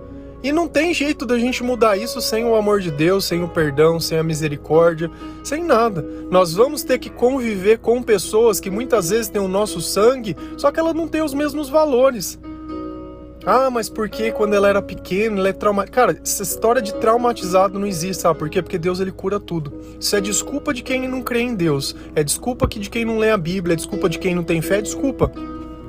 E 0.43 0.53
não 0.53 0.69
tem 0.69 0.93
jeito 0.93 1.25
da 1.25 1.39
gente 1.39 1.63
mudar 1.63 1.97
isso 1.97 2.21
sem 2.21 2.45
o 2.45 2.55
amor 2.55 2.81
de 2.81 2.91
Deus, 2.91 3.25
sem 3.25 3.43
o 3.43 3.49
perdão, 3.49 3.99
sem 3.99 4.19
a 4.19 4.23
misericórdia, 4.23 5.11
sem 5.43 5.65
nada. 5.65 6.05
Nós 6.31 6.53
vamos 6.55 6.83
ter 6.83 6.99
que 6.99 7.11
conviver 7.11 7.79
com 7.79 8.03
pessoas 8.03 8.61
que 8.61 8.71
muitas 8.71 9.11
vezes 9.11 9.29
têm 9.29 9.41
o 9.41 9.49
nosso 9.49 9.81
sangue, 9.81 10.37
só 10.57 10.71
que 10.71 10.79
ela 10.79 10.93
não 10.93 11.09
tem 11.09 11.23
os 11.23 11.35
mesmos 11.35 11.69
valores. 11.69 12.39
Ah, 13.49 13.71
mas 13.71 13.89
por 13.89 14.09
que 14.09 14.33
quando 14.33 14.55
ela 14.55 14.69
era 14.69 14.83
pequena, 14.83 15.39
ela 15.39 15.49
é 15.51 15.53
traumatizada? 15.53 15.95
Cara, 15.95 16.21
essa 16.21 16.43
história 16.43 16.83
de 16.83 16.93
traumatizado 16.95 17.79
não 17.79 17.87
existe, 17.87 18.23
sabe 18.23 18.37
por 18.37 18.51
quê? 18.51 18.61
Porque 18.61 18.77
Deus 18.77 18.99
ele 18.99 19.13
cura 19.13 19.39
tudo. 19.39 19.73
Isso 20.01 20.17
é 20.17 20.21
desculpa 20.21 20.75
de 20.75 20.83
quem 20.83 21.07
não 21.07 21.23
crê 21.23 21.43
em 21.43 21.55
Deus. 21.55 21.95
É 22.17 22.25
desculpa 22.25 22.67
de 22.67 22.91
quem 22.91 23.05
não 23.05 23.19
lê 23.19 23.31
a 23.31 23.37
Bíblia, 23.37 23.75
é 23.75 23.77
desculpa 23.77 24.09
de 24.09 24.19
quem 24.19 24.35
não 24.35 24.43
tem 24.43 24.61
fé, 24.61 24.79
é 24.79 24.83
desculpa. 24.83 25.31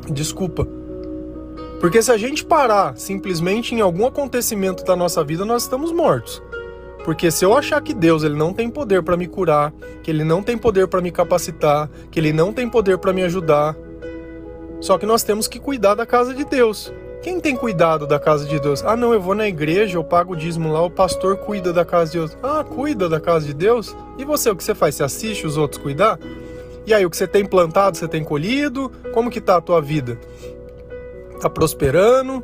Desculpa. 0.07 0.67
Porque 1.79 1.99
se 1.99 2.11
a 2.11 2.17
gente 2.17 2.45
parar 2.45 2.95
simplesmente 2.95 3.73
em 3.73 3.81
algum 3.81 4.05
acontecimento 4.05 4.83
da 4.85 4.95
nossa 4.95 5.23
vida, 5.23 5.43
nós 5.43 5.63
estamos 5.63 5.91
mortos. 5.91 6.43
Porque 7.03 7.31
se 7.31 7.43
eu 7.43 7.57
achar 7.57 7.81
que 7.81 7.93
Deus 7.93 8.21
ele 8.21 8.35
não 8.35 8.53
tem 8.53 8.69
poder 8.69 9.01
para 9.01 9.17
me 9.17 9.25
curar, 9.25 9.73
que 10.03 10.11
ele 10.11 10.23
não 10.23 10.43
tem 10.43 10.59
poder 10.59 10.87
para 10.87 11.01
me 11.01 11.09
capacitar, 11.09 11.89
que 12.11 12.19
ele 12.19 12.31
não 12.31 12.53
tem 12.53 12.69
poder 12.69 12.99
para 12.99 13.13
me 13.13 13.23
ajudar, 13.23 13.75
só 14.79 14.95
que 14.95 15.07
nós 15.07 15.23
temos 15.23 15.47
que 15.47 15.59
cuidar 15.59 15.95
da 15.95 16.05
casa 16.05 16.35
de 16.35 16.45
Deus. 16.45 16.93
Quem 17.21 17.39
tem 17.39 17.55
cuidado 17.55 18.07
da 18.07 18.19
casa 18.19 18.45
de 18.45 18.59
Deus? 18.59 18.83
Ah, 18.83 18.95
não, 18.95 19.13
eu 19.13 19.19
vou 19.19 19.35
na 19.35 19.47
igreja, 19.47 19.97
eu 19.97 20.03
pago 20.03 20.33
o 20.33 20.35
dízimo 20.35 20.71
lá, 20.71 20.81
o 20.81 20.89
pastor 20.89 21.37
cuida 21.37 21.73
da 21.73 21.83
casa 21.83 22.11
de 22.11 22.17
Deus. 22.19 22.37
Ah, 22.41 22.63
cuida 22.63 23.09
da 23.09 23.19
casa 23.19 23.45
de 23.45 23.53
Deus? 23.53 23.95
E 24.17 24.23
você, 24.23 24.49
o 24.49 24.55
que 24.55 24.63
você 24.63 24.75
faz? 24.75 24.95
Você 24.95 25.03
assiste 25.03 25.45
os 25.45 25.57
outros 25.57 25.81
cuidar? 25.81 26.19
E 26.85 26.93
aí, 26.93 27.05
o 27.05 27.09
que 27.09 27.17
você 27.17 27.27
tem 27.27 27.45
plantado, 27.45 27.97
você 27.97 28.07
tem 28.07 28.23
colhido? 28.23 28.91
Como 29.13 29.29
que 29.29 29.41
tá 29.41 29.57
a 29.57 29.61
tua 29.61 29.81
vida? 29.81 30.17
está 31.37 31.49
prosperando. 31.49 32.43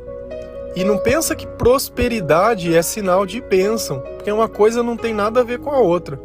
E 0.74 0.82
não 0.82 0.98
pensa 0.98 1.36
que 1.36 1.46
prosperidade 1.46 2.74
é 2.74 2.82
sinal 2.82 3.24
de 3.24 3.40
bênção, 3.40 4.00
porque 4.00 4.32
uma 4.32 4.48
coisa 4.48 4.82
não 4.82 4.96
tem 4.96 5.14
nada 5.14 5.40
a 5.40 5.44
ver 5.44 5.60
com 5.60 5.70
a 5.70 5.78
outra. 5.78 6.18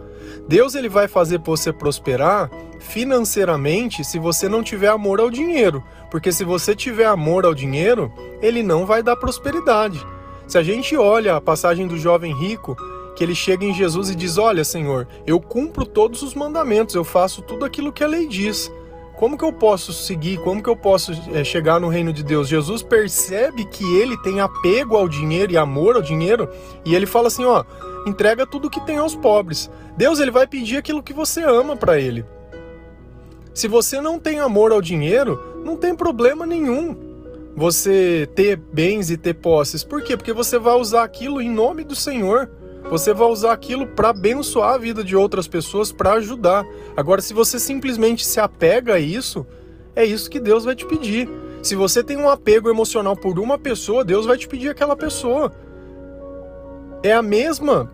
Deus 0.48 0.74
ele 0.74 0.90
vai 0.90 1.08
fazer 1.08 1.40
você 1.40 1.72
prosperar 1.72 2.50
financeiramente 2.80 4.04
se 4.04 4.18
você 4.18 4.50
não 4.50 4.64
tiver 4.64 4.88
amor 4.88 5.20
ao 5.20 5.30
dinheiro, 5.30 5.84
porque 6.10 6.32
se 6.32 6.44
você 6.44 6.76
tiver 6.76 7.06
amor 7.06 7.46
ao 7.46 7.54
dinheiro, 7.54 8.12
ele 8.42 8.64
não 8.64 8.86
vai 8.86 9.04
dar 9.04 9.16
prosperidade. 9.16 10.06
Se 10.48 10.58
a 10.58 10.64
gente 10.64 10.96
olha 10.98 11.36
a 11.36 11.42
passagem 11.42 11.88
do 11.88 11.98
jovem 11.98 12.34
rico, 12.34 12.76
que 13.16 13.24
ele 13.24 13.36
chega 13.36 13.66
em 13.66 13.74
Jesus 13.74 14.10
e 14.10 14.16
diz: 14.16 14.38
Olha, 14.38 14.64
Senhor, 14.64 15.08
eu 15.28 15.40
cumpro 15.40 15.86
todos 15.86 16.24
os 16.24 16.34
mandamentos, 16.34 16.96
eu 16.96 17.04
faço 17.04 17.42
tudo 17.42 17.66
aquilo 17.66 17.92
que 17.92 18.04
a 18.04 18.08
lei 18.08 18.26
diz. 18.26 18.72
Como 19.18 19.38
que 19.38 19.44
eu 19.44 19.52
posso 19.52 19.92
seguir? 19.92 20.38
Como 20.40 20.64
que 20.64 20.70
eu 20.70 20.78
posso 20.78 21.12
é, 21.34 21.44
chegar 21.44 21.78
no 21.82 21.90
reino 21.90 22.14
de 22.14 22.24
Deus? 22.24 22.48
Jesus 22.48 22.82
percebe 22.82 23.66
que 23.66 23.84
ele 23.98 24.16
tem 24.22 24.40
apego 24.40 24.96
ao 24.96 25.10
dinheiro 25.10 25.52
e 25.52 25.58
amor 25.58 25.98
ao 25.98 26.02
dinheiro, 26.02 26.50
e 26.86 26.96
ele 26.96 27.06
fala 27.06 27.28
assim: 27.28 27.44
Ó, 27.44 27.66
entrega 28.08 28.48
tudo 28.48 28.70
que 28.70 28.80
tem 28.86 28.98
aos 28.98 29.18
pobres. 29.18 29.70
Deus 29.98 30.22
ele 30.22 30.32
vai 30.32 30.48
pedir 30.48 30.78
aquilo 30.78 31.04
que 31.04 31.12
você 31.12 31.44
ama 31.44 31.76
para 31.76 32.00
ele. 32.00 32.26
Se 33.54 33.68
você 33.68 34.00
não 34.00 34.20
tem 34.20 34.40
amor 34.40 34.72
ao 34.72 34.82
dinheiro, 34.82 35.62
não 35.66 35.76
tem 35.76 35.96
problema 35.96 36.46
nenhum 36.46 36.96
você 37.56 38.30
ter 38.36 38.56
bens 38.56 39.10
e 39.10 39.18
ter 39.18 39.34
posses. 39.34 39.84
Por 39.84 40.02
quê? 40.02 40.16
Porque 40.16 40.32
você 40.32 40.58
vai 40.58 40.76
usar 40.76 41.04
aquilo 41.04 41.42
em 41.42 41.50
nome 41.50 41.84
do 41.84 41.96
Senhor. 41.96 42.50
Você 42.90 43.14
vai 43.14 43.28
usar 43.28 43.52
aquilo 43.52 43.86
para 43.86 44.10
abençoar 44.10 44.76
a 44.76 44.78
vida 44.78 45.04
de 45.04 45.16
outras 45.16 45.48
pessoas, 45.48 45.92
para 45.92 46.14
ajudar. 46.14 46.66
Agora, 46.96 47.22
se 47.22 47.34
você 47.34 47.60
simplesmente 47.60 48.26
se 48.26 48.40
apega 48.40 48.94
a 48.94 49.00
isso, 49.00 49.46
é 49.96 50.06
isso 50.06 50.30
que 50.30 50.40
Deus 50.40 50.64
vai 50.64 50.76
te 50.76 50.86
pedir. 50.86 51.30
Se 51.62 51.76
você 51.76 52.02
tem 52.02 52.18
um 52.18 52.30
apego 52.30 52.70
emocional 52.70 53.16
por 53.16 53.38
uma 53.38 53.58
pessoa, 53.58 54.06
Deus 54.06 54.26
vai 54.26 54.38
te 54.38 54.48
pedir 54.48 54.70
aquela 54.70 54.96
pessoa. 54.96 55.52
É 57.04 57.14
a 57.14 57.22
mesma, 57.22 57.92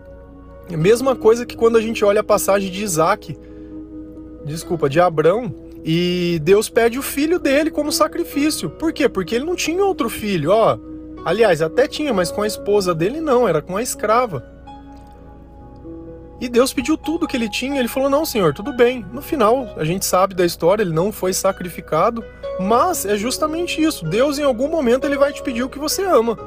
a 0.72 0.78
mesma 0.78 1.16
coisa 1.16 1.46
que 1.46 1.58
quando 1.58 1.78
a 1.78 1.82
gente 1.82 2.06
olha 2.06 2.22
a 2.22 2.24
passagem 2.24 2.72
de 2.72 2.84
Isaac, 2.84 3.36
desculpa, 4.46 4.88
de 4.88 5.00
Abrão, 5.00 5.54
e 5.84 6.40
Deus 6.44 6.70
pede 6.70 6.98
o 6.98 7.02
filho 7.02 7.40
dele 7.40 7.70
como 7.70 7.92
sacrifício. 7.92 8.70
Por 8.70 8.94
quê? 8.94 9.10
Porque 9.10 9.36
ele 9.36 9.46
não 9.46 9.56
tinha 9.56 9.84
outro 9.84 10.10
filho, 10.10 10.52
ó. 10.52 10.78
Aliás, 11.26 11.62
até 11.62 11.88
tinha, 11.88 12.14
mas 12.14 12.32
com 12.32 12.42
a 12.42 12.48
esposa 12.48 12.94
dele 12.94 13.20
não, 13.20 13.48
era 13.48 13.62
com 13.62 13.76
a 13.76 13.82
escrava. 13.82 14.56
E 16.40 16.50
Deus 16.50 16.74
pediu 16.74 16.98
tudo 16.98 17.28
que 17.28 17.38
ele 17.38 17.50
tinha. 17.50 17.80
Ele 17.80 17.88
falou: 17.88 18.10
Não, 18.10 18.26
senhor, 18.26 18.54
tudo 18.54 18.74
bem. 18.74 19.06
No 19.12 19.22
final, 19.22 19.74
a 19.78 19.84
gente 19.84 20.06
sabe 20.06 20.36
da 20.36 20.46
história, 20.46 20.84
ele 20.84 20.94
não 20.94 21.12
foi 21.12 21.34
sacrificado. 21.34 22.24
Mas 22.60 23.06
é 23.06 23.16
justamente 23.16 23.82
isso. 23.82 24.06
Deus, 24.06 24.38
em 24.38 24.44
algum 24.44 24.68
momento, 24.68 25.06
ele 25.06 25.18
vai 25.18 25.34
te 25.34 25.42
pedir 25.42 25.64
o 25.64 25.70
que 25.70 25.80
você 25.80 26.04
ama. 26.04 26.38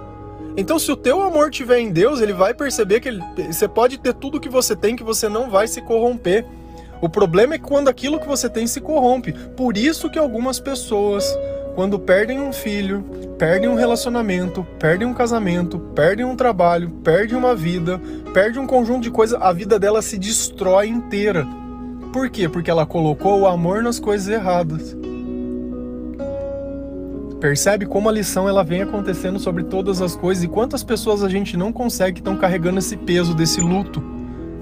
Então, 0.57 0.79
se 0.79 0.91
o 0.91 0.97
teu 0.97 1.23
amor 1.23 1.51
estiver 1.51 1.79
em 1.79 1.91
Deus, 1.91 2.21
ele 2.21 2.33
vai 2.33 2.53
perceber 2.53 3.01
que 3.01 3.09
ele, 3.09 3.23
você 3.47 3.69
pode 3.69 3.99
ter 3.99 4.13
tudo 4.15 4.41
que 4.41 4.49
você 4.49 4.75
tem, 4.75 4.97
que 4.97 5.05
você 5.05 5.29
não 5.29 5.49
vai 5.49 5.69
se 5.69 5.81
corromper. 5.81 6.45
O 7.01 7.09
problema 7.09 7.55
é 7.55 7.59
quando 7.59 7.89
aquilo 7.89 8.19
que 8.19 8.27
você 8.27 8.49
tem 8.49 8.67
se 8.67 8.81
corrompe. 8.81 9.33
Por 9.33 9.77
isso 9.77 10.11
que 10.11 10.19
algumas 10.19 10.59
pessoas, 10.59 11.25
quando 11.75 11.99
perdem 11.99 12.41
um 12.41 12.53
filho, 12.53 13.05
perdem 13.39 13.69
um 13.69 13.77
relacionamento, 13.77 14.67
perdem 14.79 15.07
um 15.07 15.15
casamento, 15.15 15.79
perdem 15.95 16.27
um 16.27 16.35
trabalho, 16.35 16.91
perdem 17.05 17.37
uma 17.37 17.55
vida, 17.55 18.01
perdem 18.35 18.61
um 18.61 18.67
conjunto 18.67 19.03
de 19.03 19.11
coisas, 19.11 19.41
a 19.41 19.53
vida 19.53 19.79
dela 19.79 20.03
se 20.03 20.19
destrói 20.19 20.89
inteira. 20.89 21.47
Por 22.13 22.29
quê? 22.31 22.49
Porque 22.49 22.71
ela 22.71 22.85
colocou 22.85 23.41
o 23.41 23.47
amor 23.47 23.83
nas 23.83 24.01
coisas 24.01 24.29
erradas. 24.29 24.97
Percebe 27.41 27.87
como 27.87 28.09
a 28.09 28.13
lição 28.13 28.49
ela 28.49 28.65
vem 28.65 28.83
acontecendo 28.83 29.39
sobre 29.39 29.63
todas 29.63 30.03
as 30.03 30.17
coisas 30.17 30.43
e 30.43 30.49
quantas 30.49 30.83
pessoas 30.83 31.23
a 31.23 31.29
gente 31.29 31.57
não 31.57 31.73
consegue 31.73 32.19
estão 32.19 32.37
carregando 32.37 32.81
esse 32.81 32.97
peso 32.97 33.33
desse 33.33 33.61
luto 33.61 34.03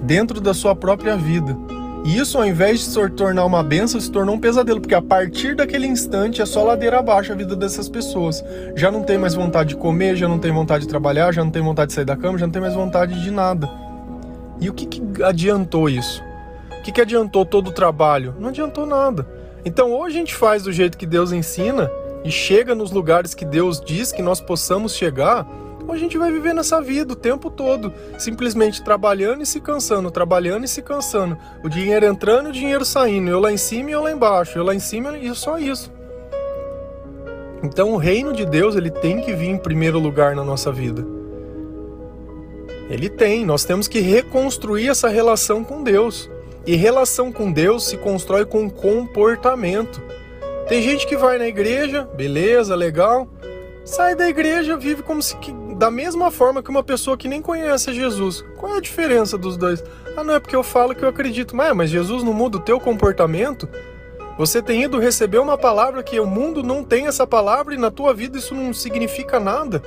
dentro 0.03 0.39
da 0.39 0.53
sua 0.53 0.75
própria 0.75 1.17
vida. 1.17 1.57
E 2.07 2.17
isso, 2.17 2.37
ao 2.37 2.45
invés 2.45 2.79
de 2.79 2.85
se 2.85 3.09
tornar 3.09 3.43
uma 3.43 3.61
benção, 3.61 3.99
se 3.99 4.09
tornou 4.09 4.35
um 4.35 4.39
pesadelo, 4.39 4.79
porque 4.79 4.95
a 4.95 5.01
partir 5.01 5.57
daquele 5.57 5.85
instante 5.85 6.41
é 6.41 6.45
só 6.45 6.63
ladeira 6.63 6.99
abaixo 6.99 7.33
a 7.33 7.35
vida 7.35 7.53
dessas 7.53 7.89
pessoas. 7.89 8.41
Já 8.77 8.89
não 8.89 9.03
tem 9.03 9.17
mais 9.17 9.33
vontade 9.33 9.71
de 9.71 9.75
comer, 9.75 10.15
já 10.15 10.25
não 10.25 10.39
tem 10.39 10.49
vontade 10.49 10.85
de 10.85 10.89
trabalhar, 10.89 11.33
já 11.33 11.43
não 11.43 11.51
tem 11.51 11.61
vontade 11.61 11.89
de 11.89 11.95
sair 11.95 12.05
da 12.05 12.15
cama, 12.15 12.37
já 12.37 12.45
não 12.45 12.53
tem 12.53 12.61
mais 12.61 12.75
vontade 12.75 13.21
de 13.21 13.29
nada. 13.29 13.69
E 14.61 14.69
o 14.69 14.73
que, 14.73 14.85
que 14.85 15.21
adiantou 15.21 15.89
isso? 15.89 16.23
O 16.79 16.81
que, 16.81 16.93
que 16.93 17.01
adiantou 17.01 17.45
todo 17.45 17.67
o 17.67 17.73
trabalho? 17.73 18.33
Não 18.39 18.47
adiantou 18.47 18.85
nada. 18.85 19.27
Então, 19.65 19.91
ou 19.91 20.05
a 20.05 20.09
gente 20.09 20.33
faz 20.33 20.63
do 20.63 20.71
jeito 20.71 20.97
que 20.97 21.05
Deus 21.05 21.33
ensina 21.33 21.91
e 22.23 22.31
chega 22.31 22.73
nos 22.73 22.89
lugares 22.89 23.33
que 23.33 23.43
Deus 23.43 23.81
diz 23.81 24.13
que 24.13 24.21
nós 24.21 24.39
possamos 24.39 24.95
chegar, 24.95 25.45
ou 25.87 25.93
a 25.93 25.97
gente 25.97 26.17
vai 26.17 26.31
viver 26.31 26.53
nessa 26.53 26.81
vida 26.81 27.13
o 27.13 27.15
tempo 27.15 27.49
todo, 27.49 27.93
simplesmente 28.17 28.83
trabalhando 28.83 29.41
e 29.41 29.45
se 29.45 29.61
cansando, 29.61 30.11
trabalhando 30.11 30.65
e 30.65 30.67
se 30.67 30.81
cansando. 30.81 31.37
O 31.63 31.69
dinheiro 31.69 32.05
entrando 32.05 32.49
o 32.49 32.51
dinheiro 32.51 32.83
saindo, 32.83 33.29
eu 33.29 33.39
lá 33.39 33.51
em 33.51 33.57
cima 33.57 33.89
e 33.89 33.93
eu 33.93 34.03
lá 34.03 34.11
embaixo, 34.11 34.57
eu 34.57 34.63
lá 34.63 34.75
em 34.75 34.79
cima 34.79 35.17
e 35.17 35.33
só 35.33 35.57
isso. 35.57 35.91
Então 37.63 37.91
o 37.93 37.97
reino 37.97 38.33
de 38.33 38.45
Deus, 38.45 38.75
ele 38.75 38.91
tem 38.91 39.21
que 39.21 39.33
vir 39.33 39.47
em 39.47 39.57
primeiro 39.57 39.97
lugar 39.97 40.35
na 40.35 40.43
nossa 40.43 40.71
vida. 40.71 41.05
Ele 42.89 43.09
tem, 43.09 43.45
nós 43.45 43.65
temos 43.65 43.87
que 43.87 43.99
reconstruir 43.99 44.89
essa 44.89 45.09
relação 45.09 45.63
com 45.63 45.83
Deus. 45.83 46.29
E 46.65 46.75
relação 46.75 47.31
com 47.31 47.51
Deus 47.51 47.85
se 47.85 47.97
constrói 47.97 48.45
com 48.45 48.69
comportamento. 48.69 50.01
Tem 50.67 50.81
gente 50.81 51.07
que 51.07 51.15
vai 51.15 51.37
na 51.37 51.47
igreja, 51.47 52.03
beleza, 52.03 52.75
legal, 52.75 53.27
sai 53.85 54.15
da 54.15 54.27
igreja, 54.27 54.75
vive 54.75 55.01
como 55.01 55.21
se 55.21 55.37
da 55.77 55.91
mesma 55.91 56.31
forma 56.31 56.63
que 56.63 56.71
uma 56.71 56.83
pessoa 56.83 57.15
que 57.15 57.27
nem 57.27 57.39
conhece 57.39 57.93
Jesus. 57.93 58.43
Qual 58.57 58.73
é 58.73 58.77
a 58.77 58.81
diferença 58.81 59.37
dos 59.37 59.55
dois? 59.55 59.83
Ah, 60.17 60.23
não 60.23 60.33
é 60.33 60.39
porque 60.39 60.55
eu 60.55 60.63
falo 60.63 60.95
que 60.95 61.05
eu 61.05 61.09
acredito, 61.09 61.55
mas, 61.55 61.75
mas 61.75 61.89
Jesus 61.91 62.23
não 62.23 62.33
muda 62.33 62.57
o 62.57 62.61
teu 62.61 62.79
comportamento? 62.79 63.69
Você 64.39 64.59
tem 64.59 64.83
ido 64.83 64.99
receber 64.99 65.37
uma 65.37 65.57
palavra 65.57 66.01
que 66.01 66.19
o 66.19 66.25
mundo 66.25 66.63
não 66.63 66.83
tem 66.83 67.05
essa 67.05 67.27
palavra 67.27 67.75
e 67.75 67.77
na 67.77 67.91
tua 67.91 68.11
vida 68.11 68.39
isso 68.39 68.55
não 68.55 68.73
significa 68.73 69.39
nada? 69.39 69.83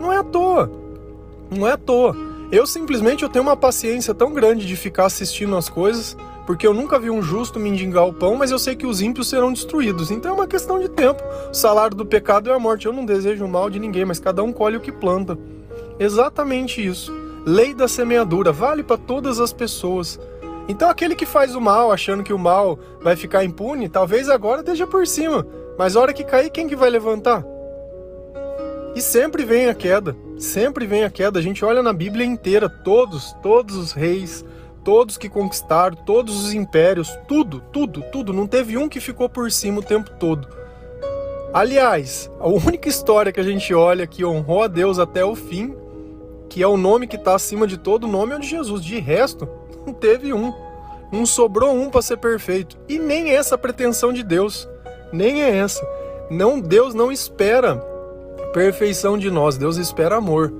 Não 0.00 0.10
é 0.10 0.16
à 0.16 0.24
toa. 0.24 0.70
Não 1.50 1.68
é 1.68 1.72
à 1.72 1.76
toa. 1.76 2.16
Eu 2.50 2.66
simplesmente 2.66 3.22
eu 3.22 3.28
tenho 3.28 3.44
uma 3.44 3.56
paciência 3.56 4.14
tão 4.14 4.32
grande 4.32 4.66
de 4.66 4.74
ficar 4.74 5.04
assistindo 5.04 5.54
as 5.54 5.68
coisas 5.68 6.16
porque 6.50 6.66
eu 6.66 6.74
nunca 6.74 6.98
vi 6.98 7.10
um 7.10 7.22
justo 7.22 7.60
mendigar 7.60 8.04
o 8.08 8.12
pão, 8.12 8.34
mas 8.34 8.50
eu 8.50 8.58
sei 8.58 8.74
que 8.74 8.84
os 8.84 9.00
ímpios 9.00 9.28
serão 9.28 9.52
destruídos. 9.52 10.10
Então 10.10 10.32
é 10.32 10.34
uma 10.34 10.48
questão 10.48 10.80
de 10.80 10.88
tempo. 10.88 11.22
O 11.48 11.54
salário 11.54 11.96
do 11.96 12.04
pecado 12.04 12.50
é 12.50 12.52
a 12.52 12.58
morte. 12.58 12.86
Eu 12.86 12.92
não 12.92 13.04
desejo 13.04 13.44
o 13.44 13.48
mal 13.48 13.70
de 13.70 13.78
ninguém, 13.78 14.04
mas 14.04 14.18
cada 14.18 14.42
um 14.42 14.52
colhe 14.52 14.76
o 14.76 14.80
que 14.80 14.90
planta. 14.90 15.38
Exatamente 15.96 16.84
isso. 16.84 17.14
Lei 17.46 17.72
da 17.72 17.86
semeadura 17.86 18.50
vale 18.50 18.82
para 18.82 18.96
todas 18.96 19.38
as 19.38 19.52
pessoas. 19.52 20.18
Então 20.66 20.90
aquele 20.90 21.14
que 21.14 21.24
faz 21.24 21.54
o 21.54 21.60
mal, 21.60 21.92
achando 21.92 22.24
que 22.24 22.32
o 22.32 22.38
mal 22.38 22.80
vai 23.00 23.14
ficar 23.14 23.44
impune, 23.44 23.88
talvez 23.88 24.28
agora 24.28 24.58
esteja 24.58 24.88
por 24.88 25.06
cima. 25.06 25.46
Mas 25.78 25.94
a 25.94 26.00
hora 26.00 26.12
que 26.12 26.24
cair, 26.24 26.50
quem 26.50 26.66
que 26.66 26.74
vai 26.74 26.90
levantar? 26.90 27.44
E 28.96 29.00
sempre 29.00 29.44
vem 29.44 29.68
a 29.68 29.74
queda, 29.74 30.16
sempre 30.36 30.84
vem 30.84 31.04
a 31.04 31.10
queda. 31.10 31.38
A 31.38 31.42
gente 31.42 31.64
olha 31.64 31.80
na 31.80 31.92
Bíblia 31.92 32.26
inteira, 32.26 32.68
todos, 32.68 33.36
todos 33.40 33.76
os 33.76 33.92
reis, 33.92 34.44
todos 34.84 35.18
que 35.18 35.28
conquistaram, 35.28 35.96
todos 35.96 36.44
os 36.44 36.52
impérios, 36.52 37.16
tudo, 37.28 37.62
tudo, 37.72 38.02
tudo. 38.12 38.32
Não 38.32 38.46
teve 38.46 38.76
um 38.76 38.88
que 38.88 39.00
ficou 39.00 39.28
por 39.28 39.50
cima 39.50 39.80
o 39.80 39.82
tempo 39.82 40.10
todo. 40.18 40.48
Aliás, 41.52 42.30
a 42.38 42.48
única 42.48 42.88
história 42.88 43.32
que 43.32 43.40
a 43.40 43.44
gente 43.44 43.74
olha 43.74 44.06
que 44.06 44.24
honrou 44.24 44.62
a 44.62 44.68
Deus 44.68 44.98
até 44.98 45.24
o 45.24 45.34
fim, 45.34 45.74
que 46.48 46.62
é 46.62 46.66
o 46.66 46.76
nome 46.76 47.06
que 47.06 47.16
está 47.16 47.34
acima 47.34 47.66
de 47.66 47.76
todo 47.76 48.06
nome, 48.06 48.32
é 48.32 48.36
o 48.36 48.40
de 48.40 48.48
Jesus. 48.48 48.84
De 48.84 48.98
resto, 48.98 49.48
não 49.86 49.92
teve 49.92 50.32
um. 50.32 50.52
Não 51.10 51.26
sobrou 51.26 51.74
um 51.74 51.90
para 51.90 52.02
ser 52.02 52.18
perfeito. 52.18 52.78
E 52.88 52.98
nem 52.98 53.30
essa 53.30 53.58
pretensão 53.58 54.12
de 54.12 54.22
Deus. 54.22 54.68
Nem 55.12 55.42
é 55.42 55.56
essa. 55.56 55.84
Não, 56.30 56.60
Deus 56.60 56.94
não 56.94 57.10
espera 57.10 57.84
perfeição 58.52 59.18
de 59.18 59.30
nós, 59.30 59.56
Deus 59.56 59.76
espera 59.76 60.16
amor. 60.16 60.52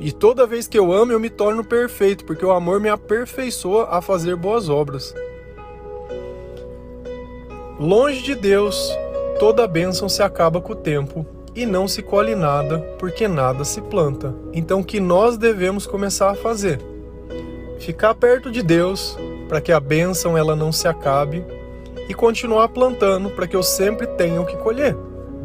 E 0.00 0.10
toda 0.10 0.46
vez 0.46 0.66
que 0.66 0.78
eu 0.78 0.92
amo, 0.92 1.12
eu 1.12 1.20
me 1.20 1.28
torno 1.28 1.62
perfeito, 1.62 2.24
porque 2.24 2.44
o 2.44 2.50
amor 2.50 2.80
me 2.80 2.88
aperfeiçoa 2.88 3.88
a 3.90 4.00
fazer 4.00 4.34
boas 4.34 4.70
obras. 4.70 5.14
Longe 7.78 8.22
de 8.22 8.34
Deus, 8.34 8.90
toda 9.38 9.68
bênção 9.68 10.08
se 10.08 10.22
acaba 10.22 10.58
com 10.58 10.72
o 10.72 10.76
tempo 10.76 11.26
e 11.54 11.66
não 11.66 11.86
se 11.86 12.02
colhe 12.02 12.34
nada, 12.34 12.78
porque 12.98 13.28
nada 13.28 13.62
se 13.62 13.82
planta. 13.82 14.34
Então, 14.54 14.80
o 14.80 14.84
que 14.84 15.00
nós 15.00 15.36
devemos 15.36 15.86
começar 15.86 16.30
a 16.30 16.34
fazer? 16.34 16.80
Ficar 17.78 18.14
perto 18.14 18.50
de 18.50 18.62
Deus, 18.62 19.18
para 19.48 19.60
que 19.60 19.72
a 19.72 19.80
bênção 19.80 20.36
ela 20.36 20.56
não 20.56 20.72
se 20.72 20.88
acabe, 20.88 21.44
e 22.08 22.14
continuar 22.14 22.68
plantando 22.68 23.30
para 23.30 23.46
que 23.46 23.56
eu 23.56 23.62
sempre 23.62 24.06
tenha 24.06 24.40
o 24.40 24.46
que 24.46 24.56
colher. 24.56 24.96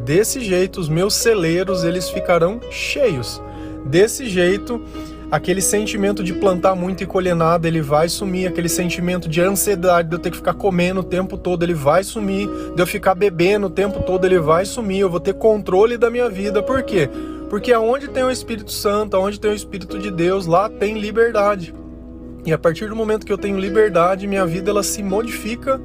Desse 0.03 0.39
jeito, 0.39 0.79
os 0.79 0.87
meus 0.87 1.13
celeiros 1.13 1.83
eles 1.83 2.09
ficarão 2.09 2.59
cheios. 2.69 3.41
Desse 3.85 4.27
jeito, 4.27 4.81
aquele 5.31 5.61
sentimento 5.61 6.23
de 6.23 6.33
plantar 6.33 6.75
muito 6.75 7.03
e 7.03 7.05
colher 7.05 7.35
nada, 7.35 7.67
ele 7.67 7.81
vai 7.81 8.09
sumir, 8.09 8.47
aquele 8.47 8.69
sentimento 8.69 9.29
de 9.29 9.41
ansiedade 9.41 10.09
de 10.09 10.15
eu 10.15 10.19
ter 10.19 10.31
que 10.31 10.37
ficar 10.37 10.53
comendo 10.55 11.01
o 11.01 11.03
tempo 11.03 11.37
todo, 11.37 11.63
ele 11.63 11.73
vai 11.73 12.03
sumir, 12.03 12.49
de 12.75 12.81
eu 12.81 12.87
ficar 12.87 13.13
bebendo 13.13 13.67
o 13.67 13.69
tempo 13.69 14.01
todo, 14.03 14.25
ele 14.25 14.39
vai 14.39 14.65
sumir, 14.65 14.99
eu 14.99 15.09
vou 15.09 15.19
ter 15.19 15.33
controle 15.33 15.97
da 15.97 16.09
minha 16.09 16.29
vida. 16.29 16.63
Por 16.63 16.81
quê? 16.83 17.09
Porque 17.49 17.71
aonde 17.71 18.07
tem 18.07 18.23
o 18.23 18.31
Espírito 18.31 18.71
Santo, 18.71 19.15
aonde 19.15 19.39
tem 19.39 19.51
o 19.51 19.55
Espírito 19.55 19.99
de 19.99 20.09
Deus, 20.09 20.45
lá 20.45 20.67
tem 20.67 20.99
liberdade. 20.99 21.73
E 22.45 22.53
a 22.53 22.57
partir 22.57 22.89
do 22.89 22.95
momento 22.95 23.25
que 23.25 23.33
eu 23.33 23.37
tenho 23.37 23.57
liberdade, 23.57 24.27
minha 24.27 24.45
vida 24.45 24.69
ela 24.69 24.83
se 24.83 25.01
modifica 25.01 25.79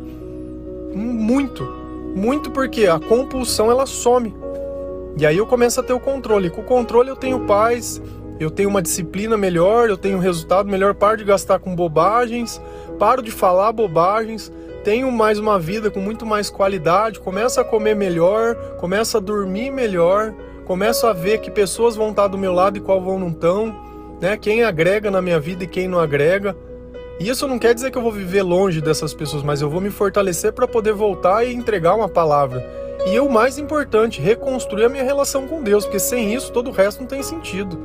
muito. 0.95 1.65
Muito 2.15 2.51
porque 2.51 2.87
a 2.87 2.99
compulsão 2.99 3.71
ela 3.71 3.87
some. 3.87 4.35
E 5.16 5.27
aí 5.27 5.37
eu 5.37 5.46
começo 5.46 5.81
a 5.81 5.83
ter 5.83 5.92
o 5.92 6.01
controle. 6.01 6.51
Com 6.51 6.61
o 6.61 6.64
controle 6.64 7.09
eu 7.09 7.16
tenho 7.16 7.46
paz, 7.46 8.01
eu 8.38 8.51
tenho 8.51 8.68
uma 8.68 8.81
disciplina 8.81 9.37
melhor, 9.37 9.90
eu 9.90 9.99
tenho 9.99 10.16
um 10.16 10.20
resultado 10.20 10.68
melhor, 10.68 10.94
paro 10.94 11.18
de 11.18 11.25
gastar 11.25 11.59
com 11.59 11.75
bobagens, 11.77 12.61
paro 12.99 13.23
de 13.23 13.31
falar 13.31 13.70
bobagens, 13.73 14.51
tenho 14.83 15.12
mais 15.12 15.38
uma 15.38 15.59
vida 15.59 15.90
com 15.90 16.01
muito 16.01 16.25
mais 16.25 16.49
qualidade, 16.49 17.20
começo 17.20 17.61
a 17.61 17.64
comer 17.64 17.94
melhor, 17.94 18.55
começo 18.79 19.16
a 19.18 19.20
dormir 19.20 19.70
melhor, 19.70 20.33
começo 20.64 21.07
a 21.07 21.12
ver 21.12 21.38
que 21.38 21.51
pessoas 21.51 21.96
vão 21.96 22.11
estar 22.11 22.29
do 22.29 22.38
meu 22.38 22.53
lado 22.53 22.79
e 22.79 22.81
qual 22.81 23.01
vão 23.01 23.18
não 23.18 23.29
estão, 23.29 23.77
né? 24.23 24.38
Quem 24.38 24.62
agrega 24.62 25.11
na 25.11 25.20
minha 25.20 25.38
vida 25.38 25.64
e 25.64 25.66
quem 25.66 25.87
não 25.87 25.99
agrega. 25.99 26.57
E 27.20 27.28
isso 27.28 27.46
não 27.46 27.59
quer 27.59 27.74
dizer 27.74 27.90
que 27.90 27.98
eu 27.98 28.02
vou 28.02 28.11
viver 28.11 28.42
longe 28.42 28.80
dessas 28.80 29.12
pessoas, 29.12 29.42
mas 29.42 29.61
eu 29.61 29.68
vou 29.68 29.78
me 29.78 29.90
fortalecer 29.90 30.54
para 30.54 30.66
poder 30.66 30.94
voltar 30.94 31.44
e 31.44 31.52
entregar 31.52 31.94
uma 31.94 32.09
palavra. 32.09 32.66
E 33.06 33.20
o 33.20 33.28
mais 33.30 33.59
importante, 33.59 34.22
reconstruir 34.22 34.87
a 34.87 34.88
minha 34.88 35.04
relação 35.04 35.46
com 35.46 35.62
Deus, 35.62 35.85
porque 35.85 35.98
sem 35.98 36.35
isso 36.35 36.50
todo 36.50 36.70
o 36.70 36.72
resto 36.72 37.00
não 37.00 37.06
tem 37.06 37.22
sentido. 37.22 37.78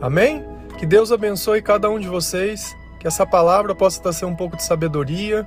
Amém? 0.00 0.44
Que 0.78 0.86
Deus 0.86 1.10
abençoe 1.10 1.60
cada 1.60 1.90
um 1.90 1.98
de 1.98 2.06
vocês 2.06 2.76
que 3.00 3.08
essa 3.08 3.26
palavra 3.26 3.74
possa 3.74 4.00
trazer 4.00 4.24
um 4.24 4.36
pouco 4.36 4.56
de 4.56 4.62
sabedoria, 4.62 5.44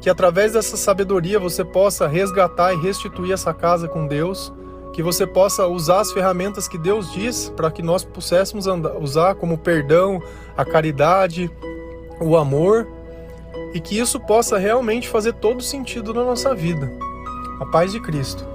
que 0.00 0.08
através 0.08 0.54
dessa 0.54 0.78
sabedoria 0.78 1.38
você 1.38 1.62
possa 1.62 2.06
resgatar 2.08 2.72
e 2.72 2.80
restituir 2.80 3.32
essa 3.32 3.52
casa 3.52 3.86
com 3.86 4.06
Deus, 4.06 4.50
que 4.94 5.02
você 5.02 5.26
possa 5.26 5.66
usar 5.66 6.00
as 6.00 6.12
ferramentas 6.12 6.66
que 6.66 6.78
Deus 6.78 7.12
diz 7.12 7.52
para 7.54 7.70
que 7.70 7.82
nós 7.82 8.02
pudéssemos 8.02 8.66
usar 9.00 9.34
como 9.34 9.58
perdão, 9.58 10.22
a 10.56 10.64
caridade, 10.64 11.50
o 12.22 12.36
amor, 12.36 12.86
e 13.74 13.80
que 13.80 13.98
isso 13.98 14.20
possa 14.20 14.58
realmente 14.58 15.08
fazer 15.08 15.32
todo 15.34 15.62
sentido 15.62 16.12
na 16.14 16.24
nossa 16.24 16.54
vida. 16.54 16.90
A 17.60 17.66
paz 17.66 17.92
de 17.92 18.00
Cristo. 18.00 18.51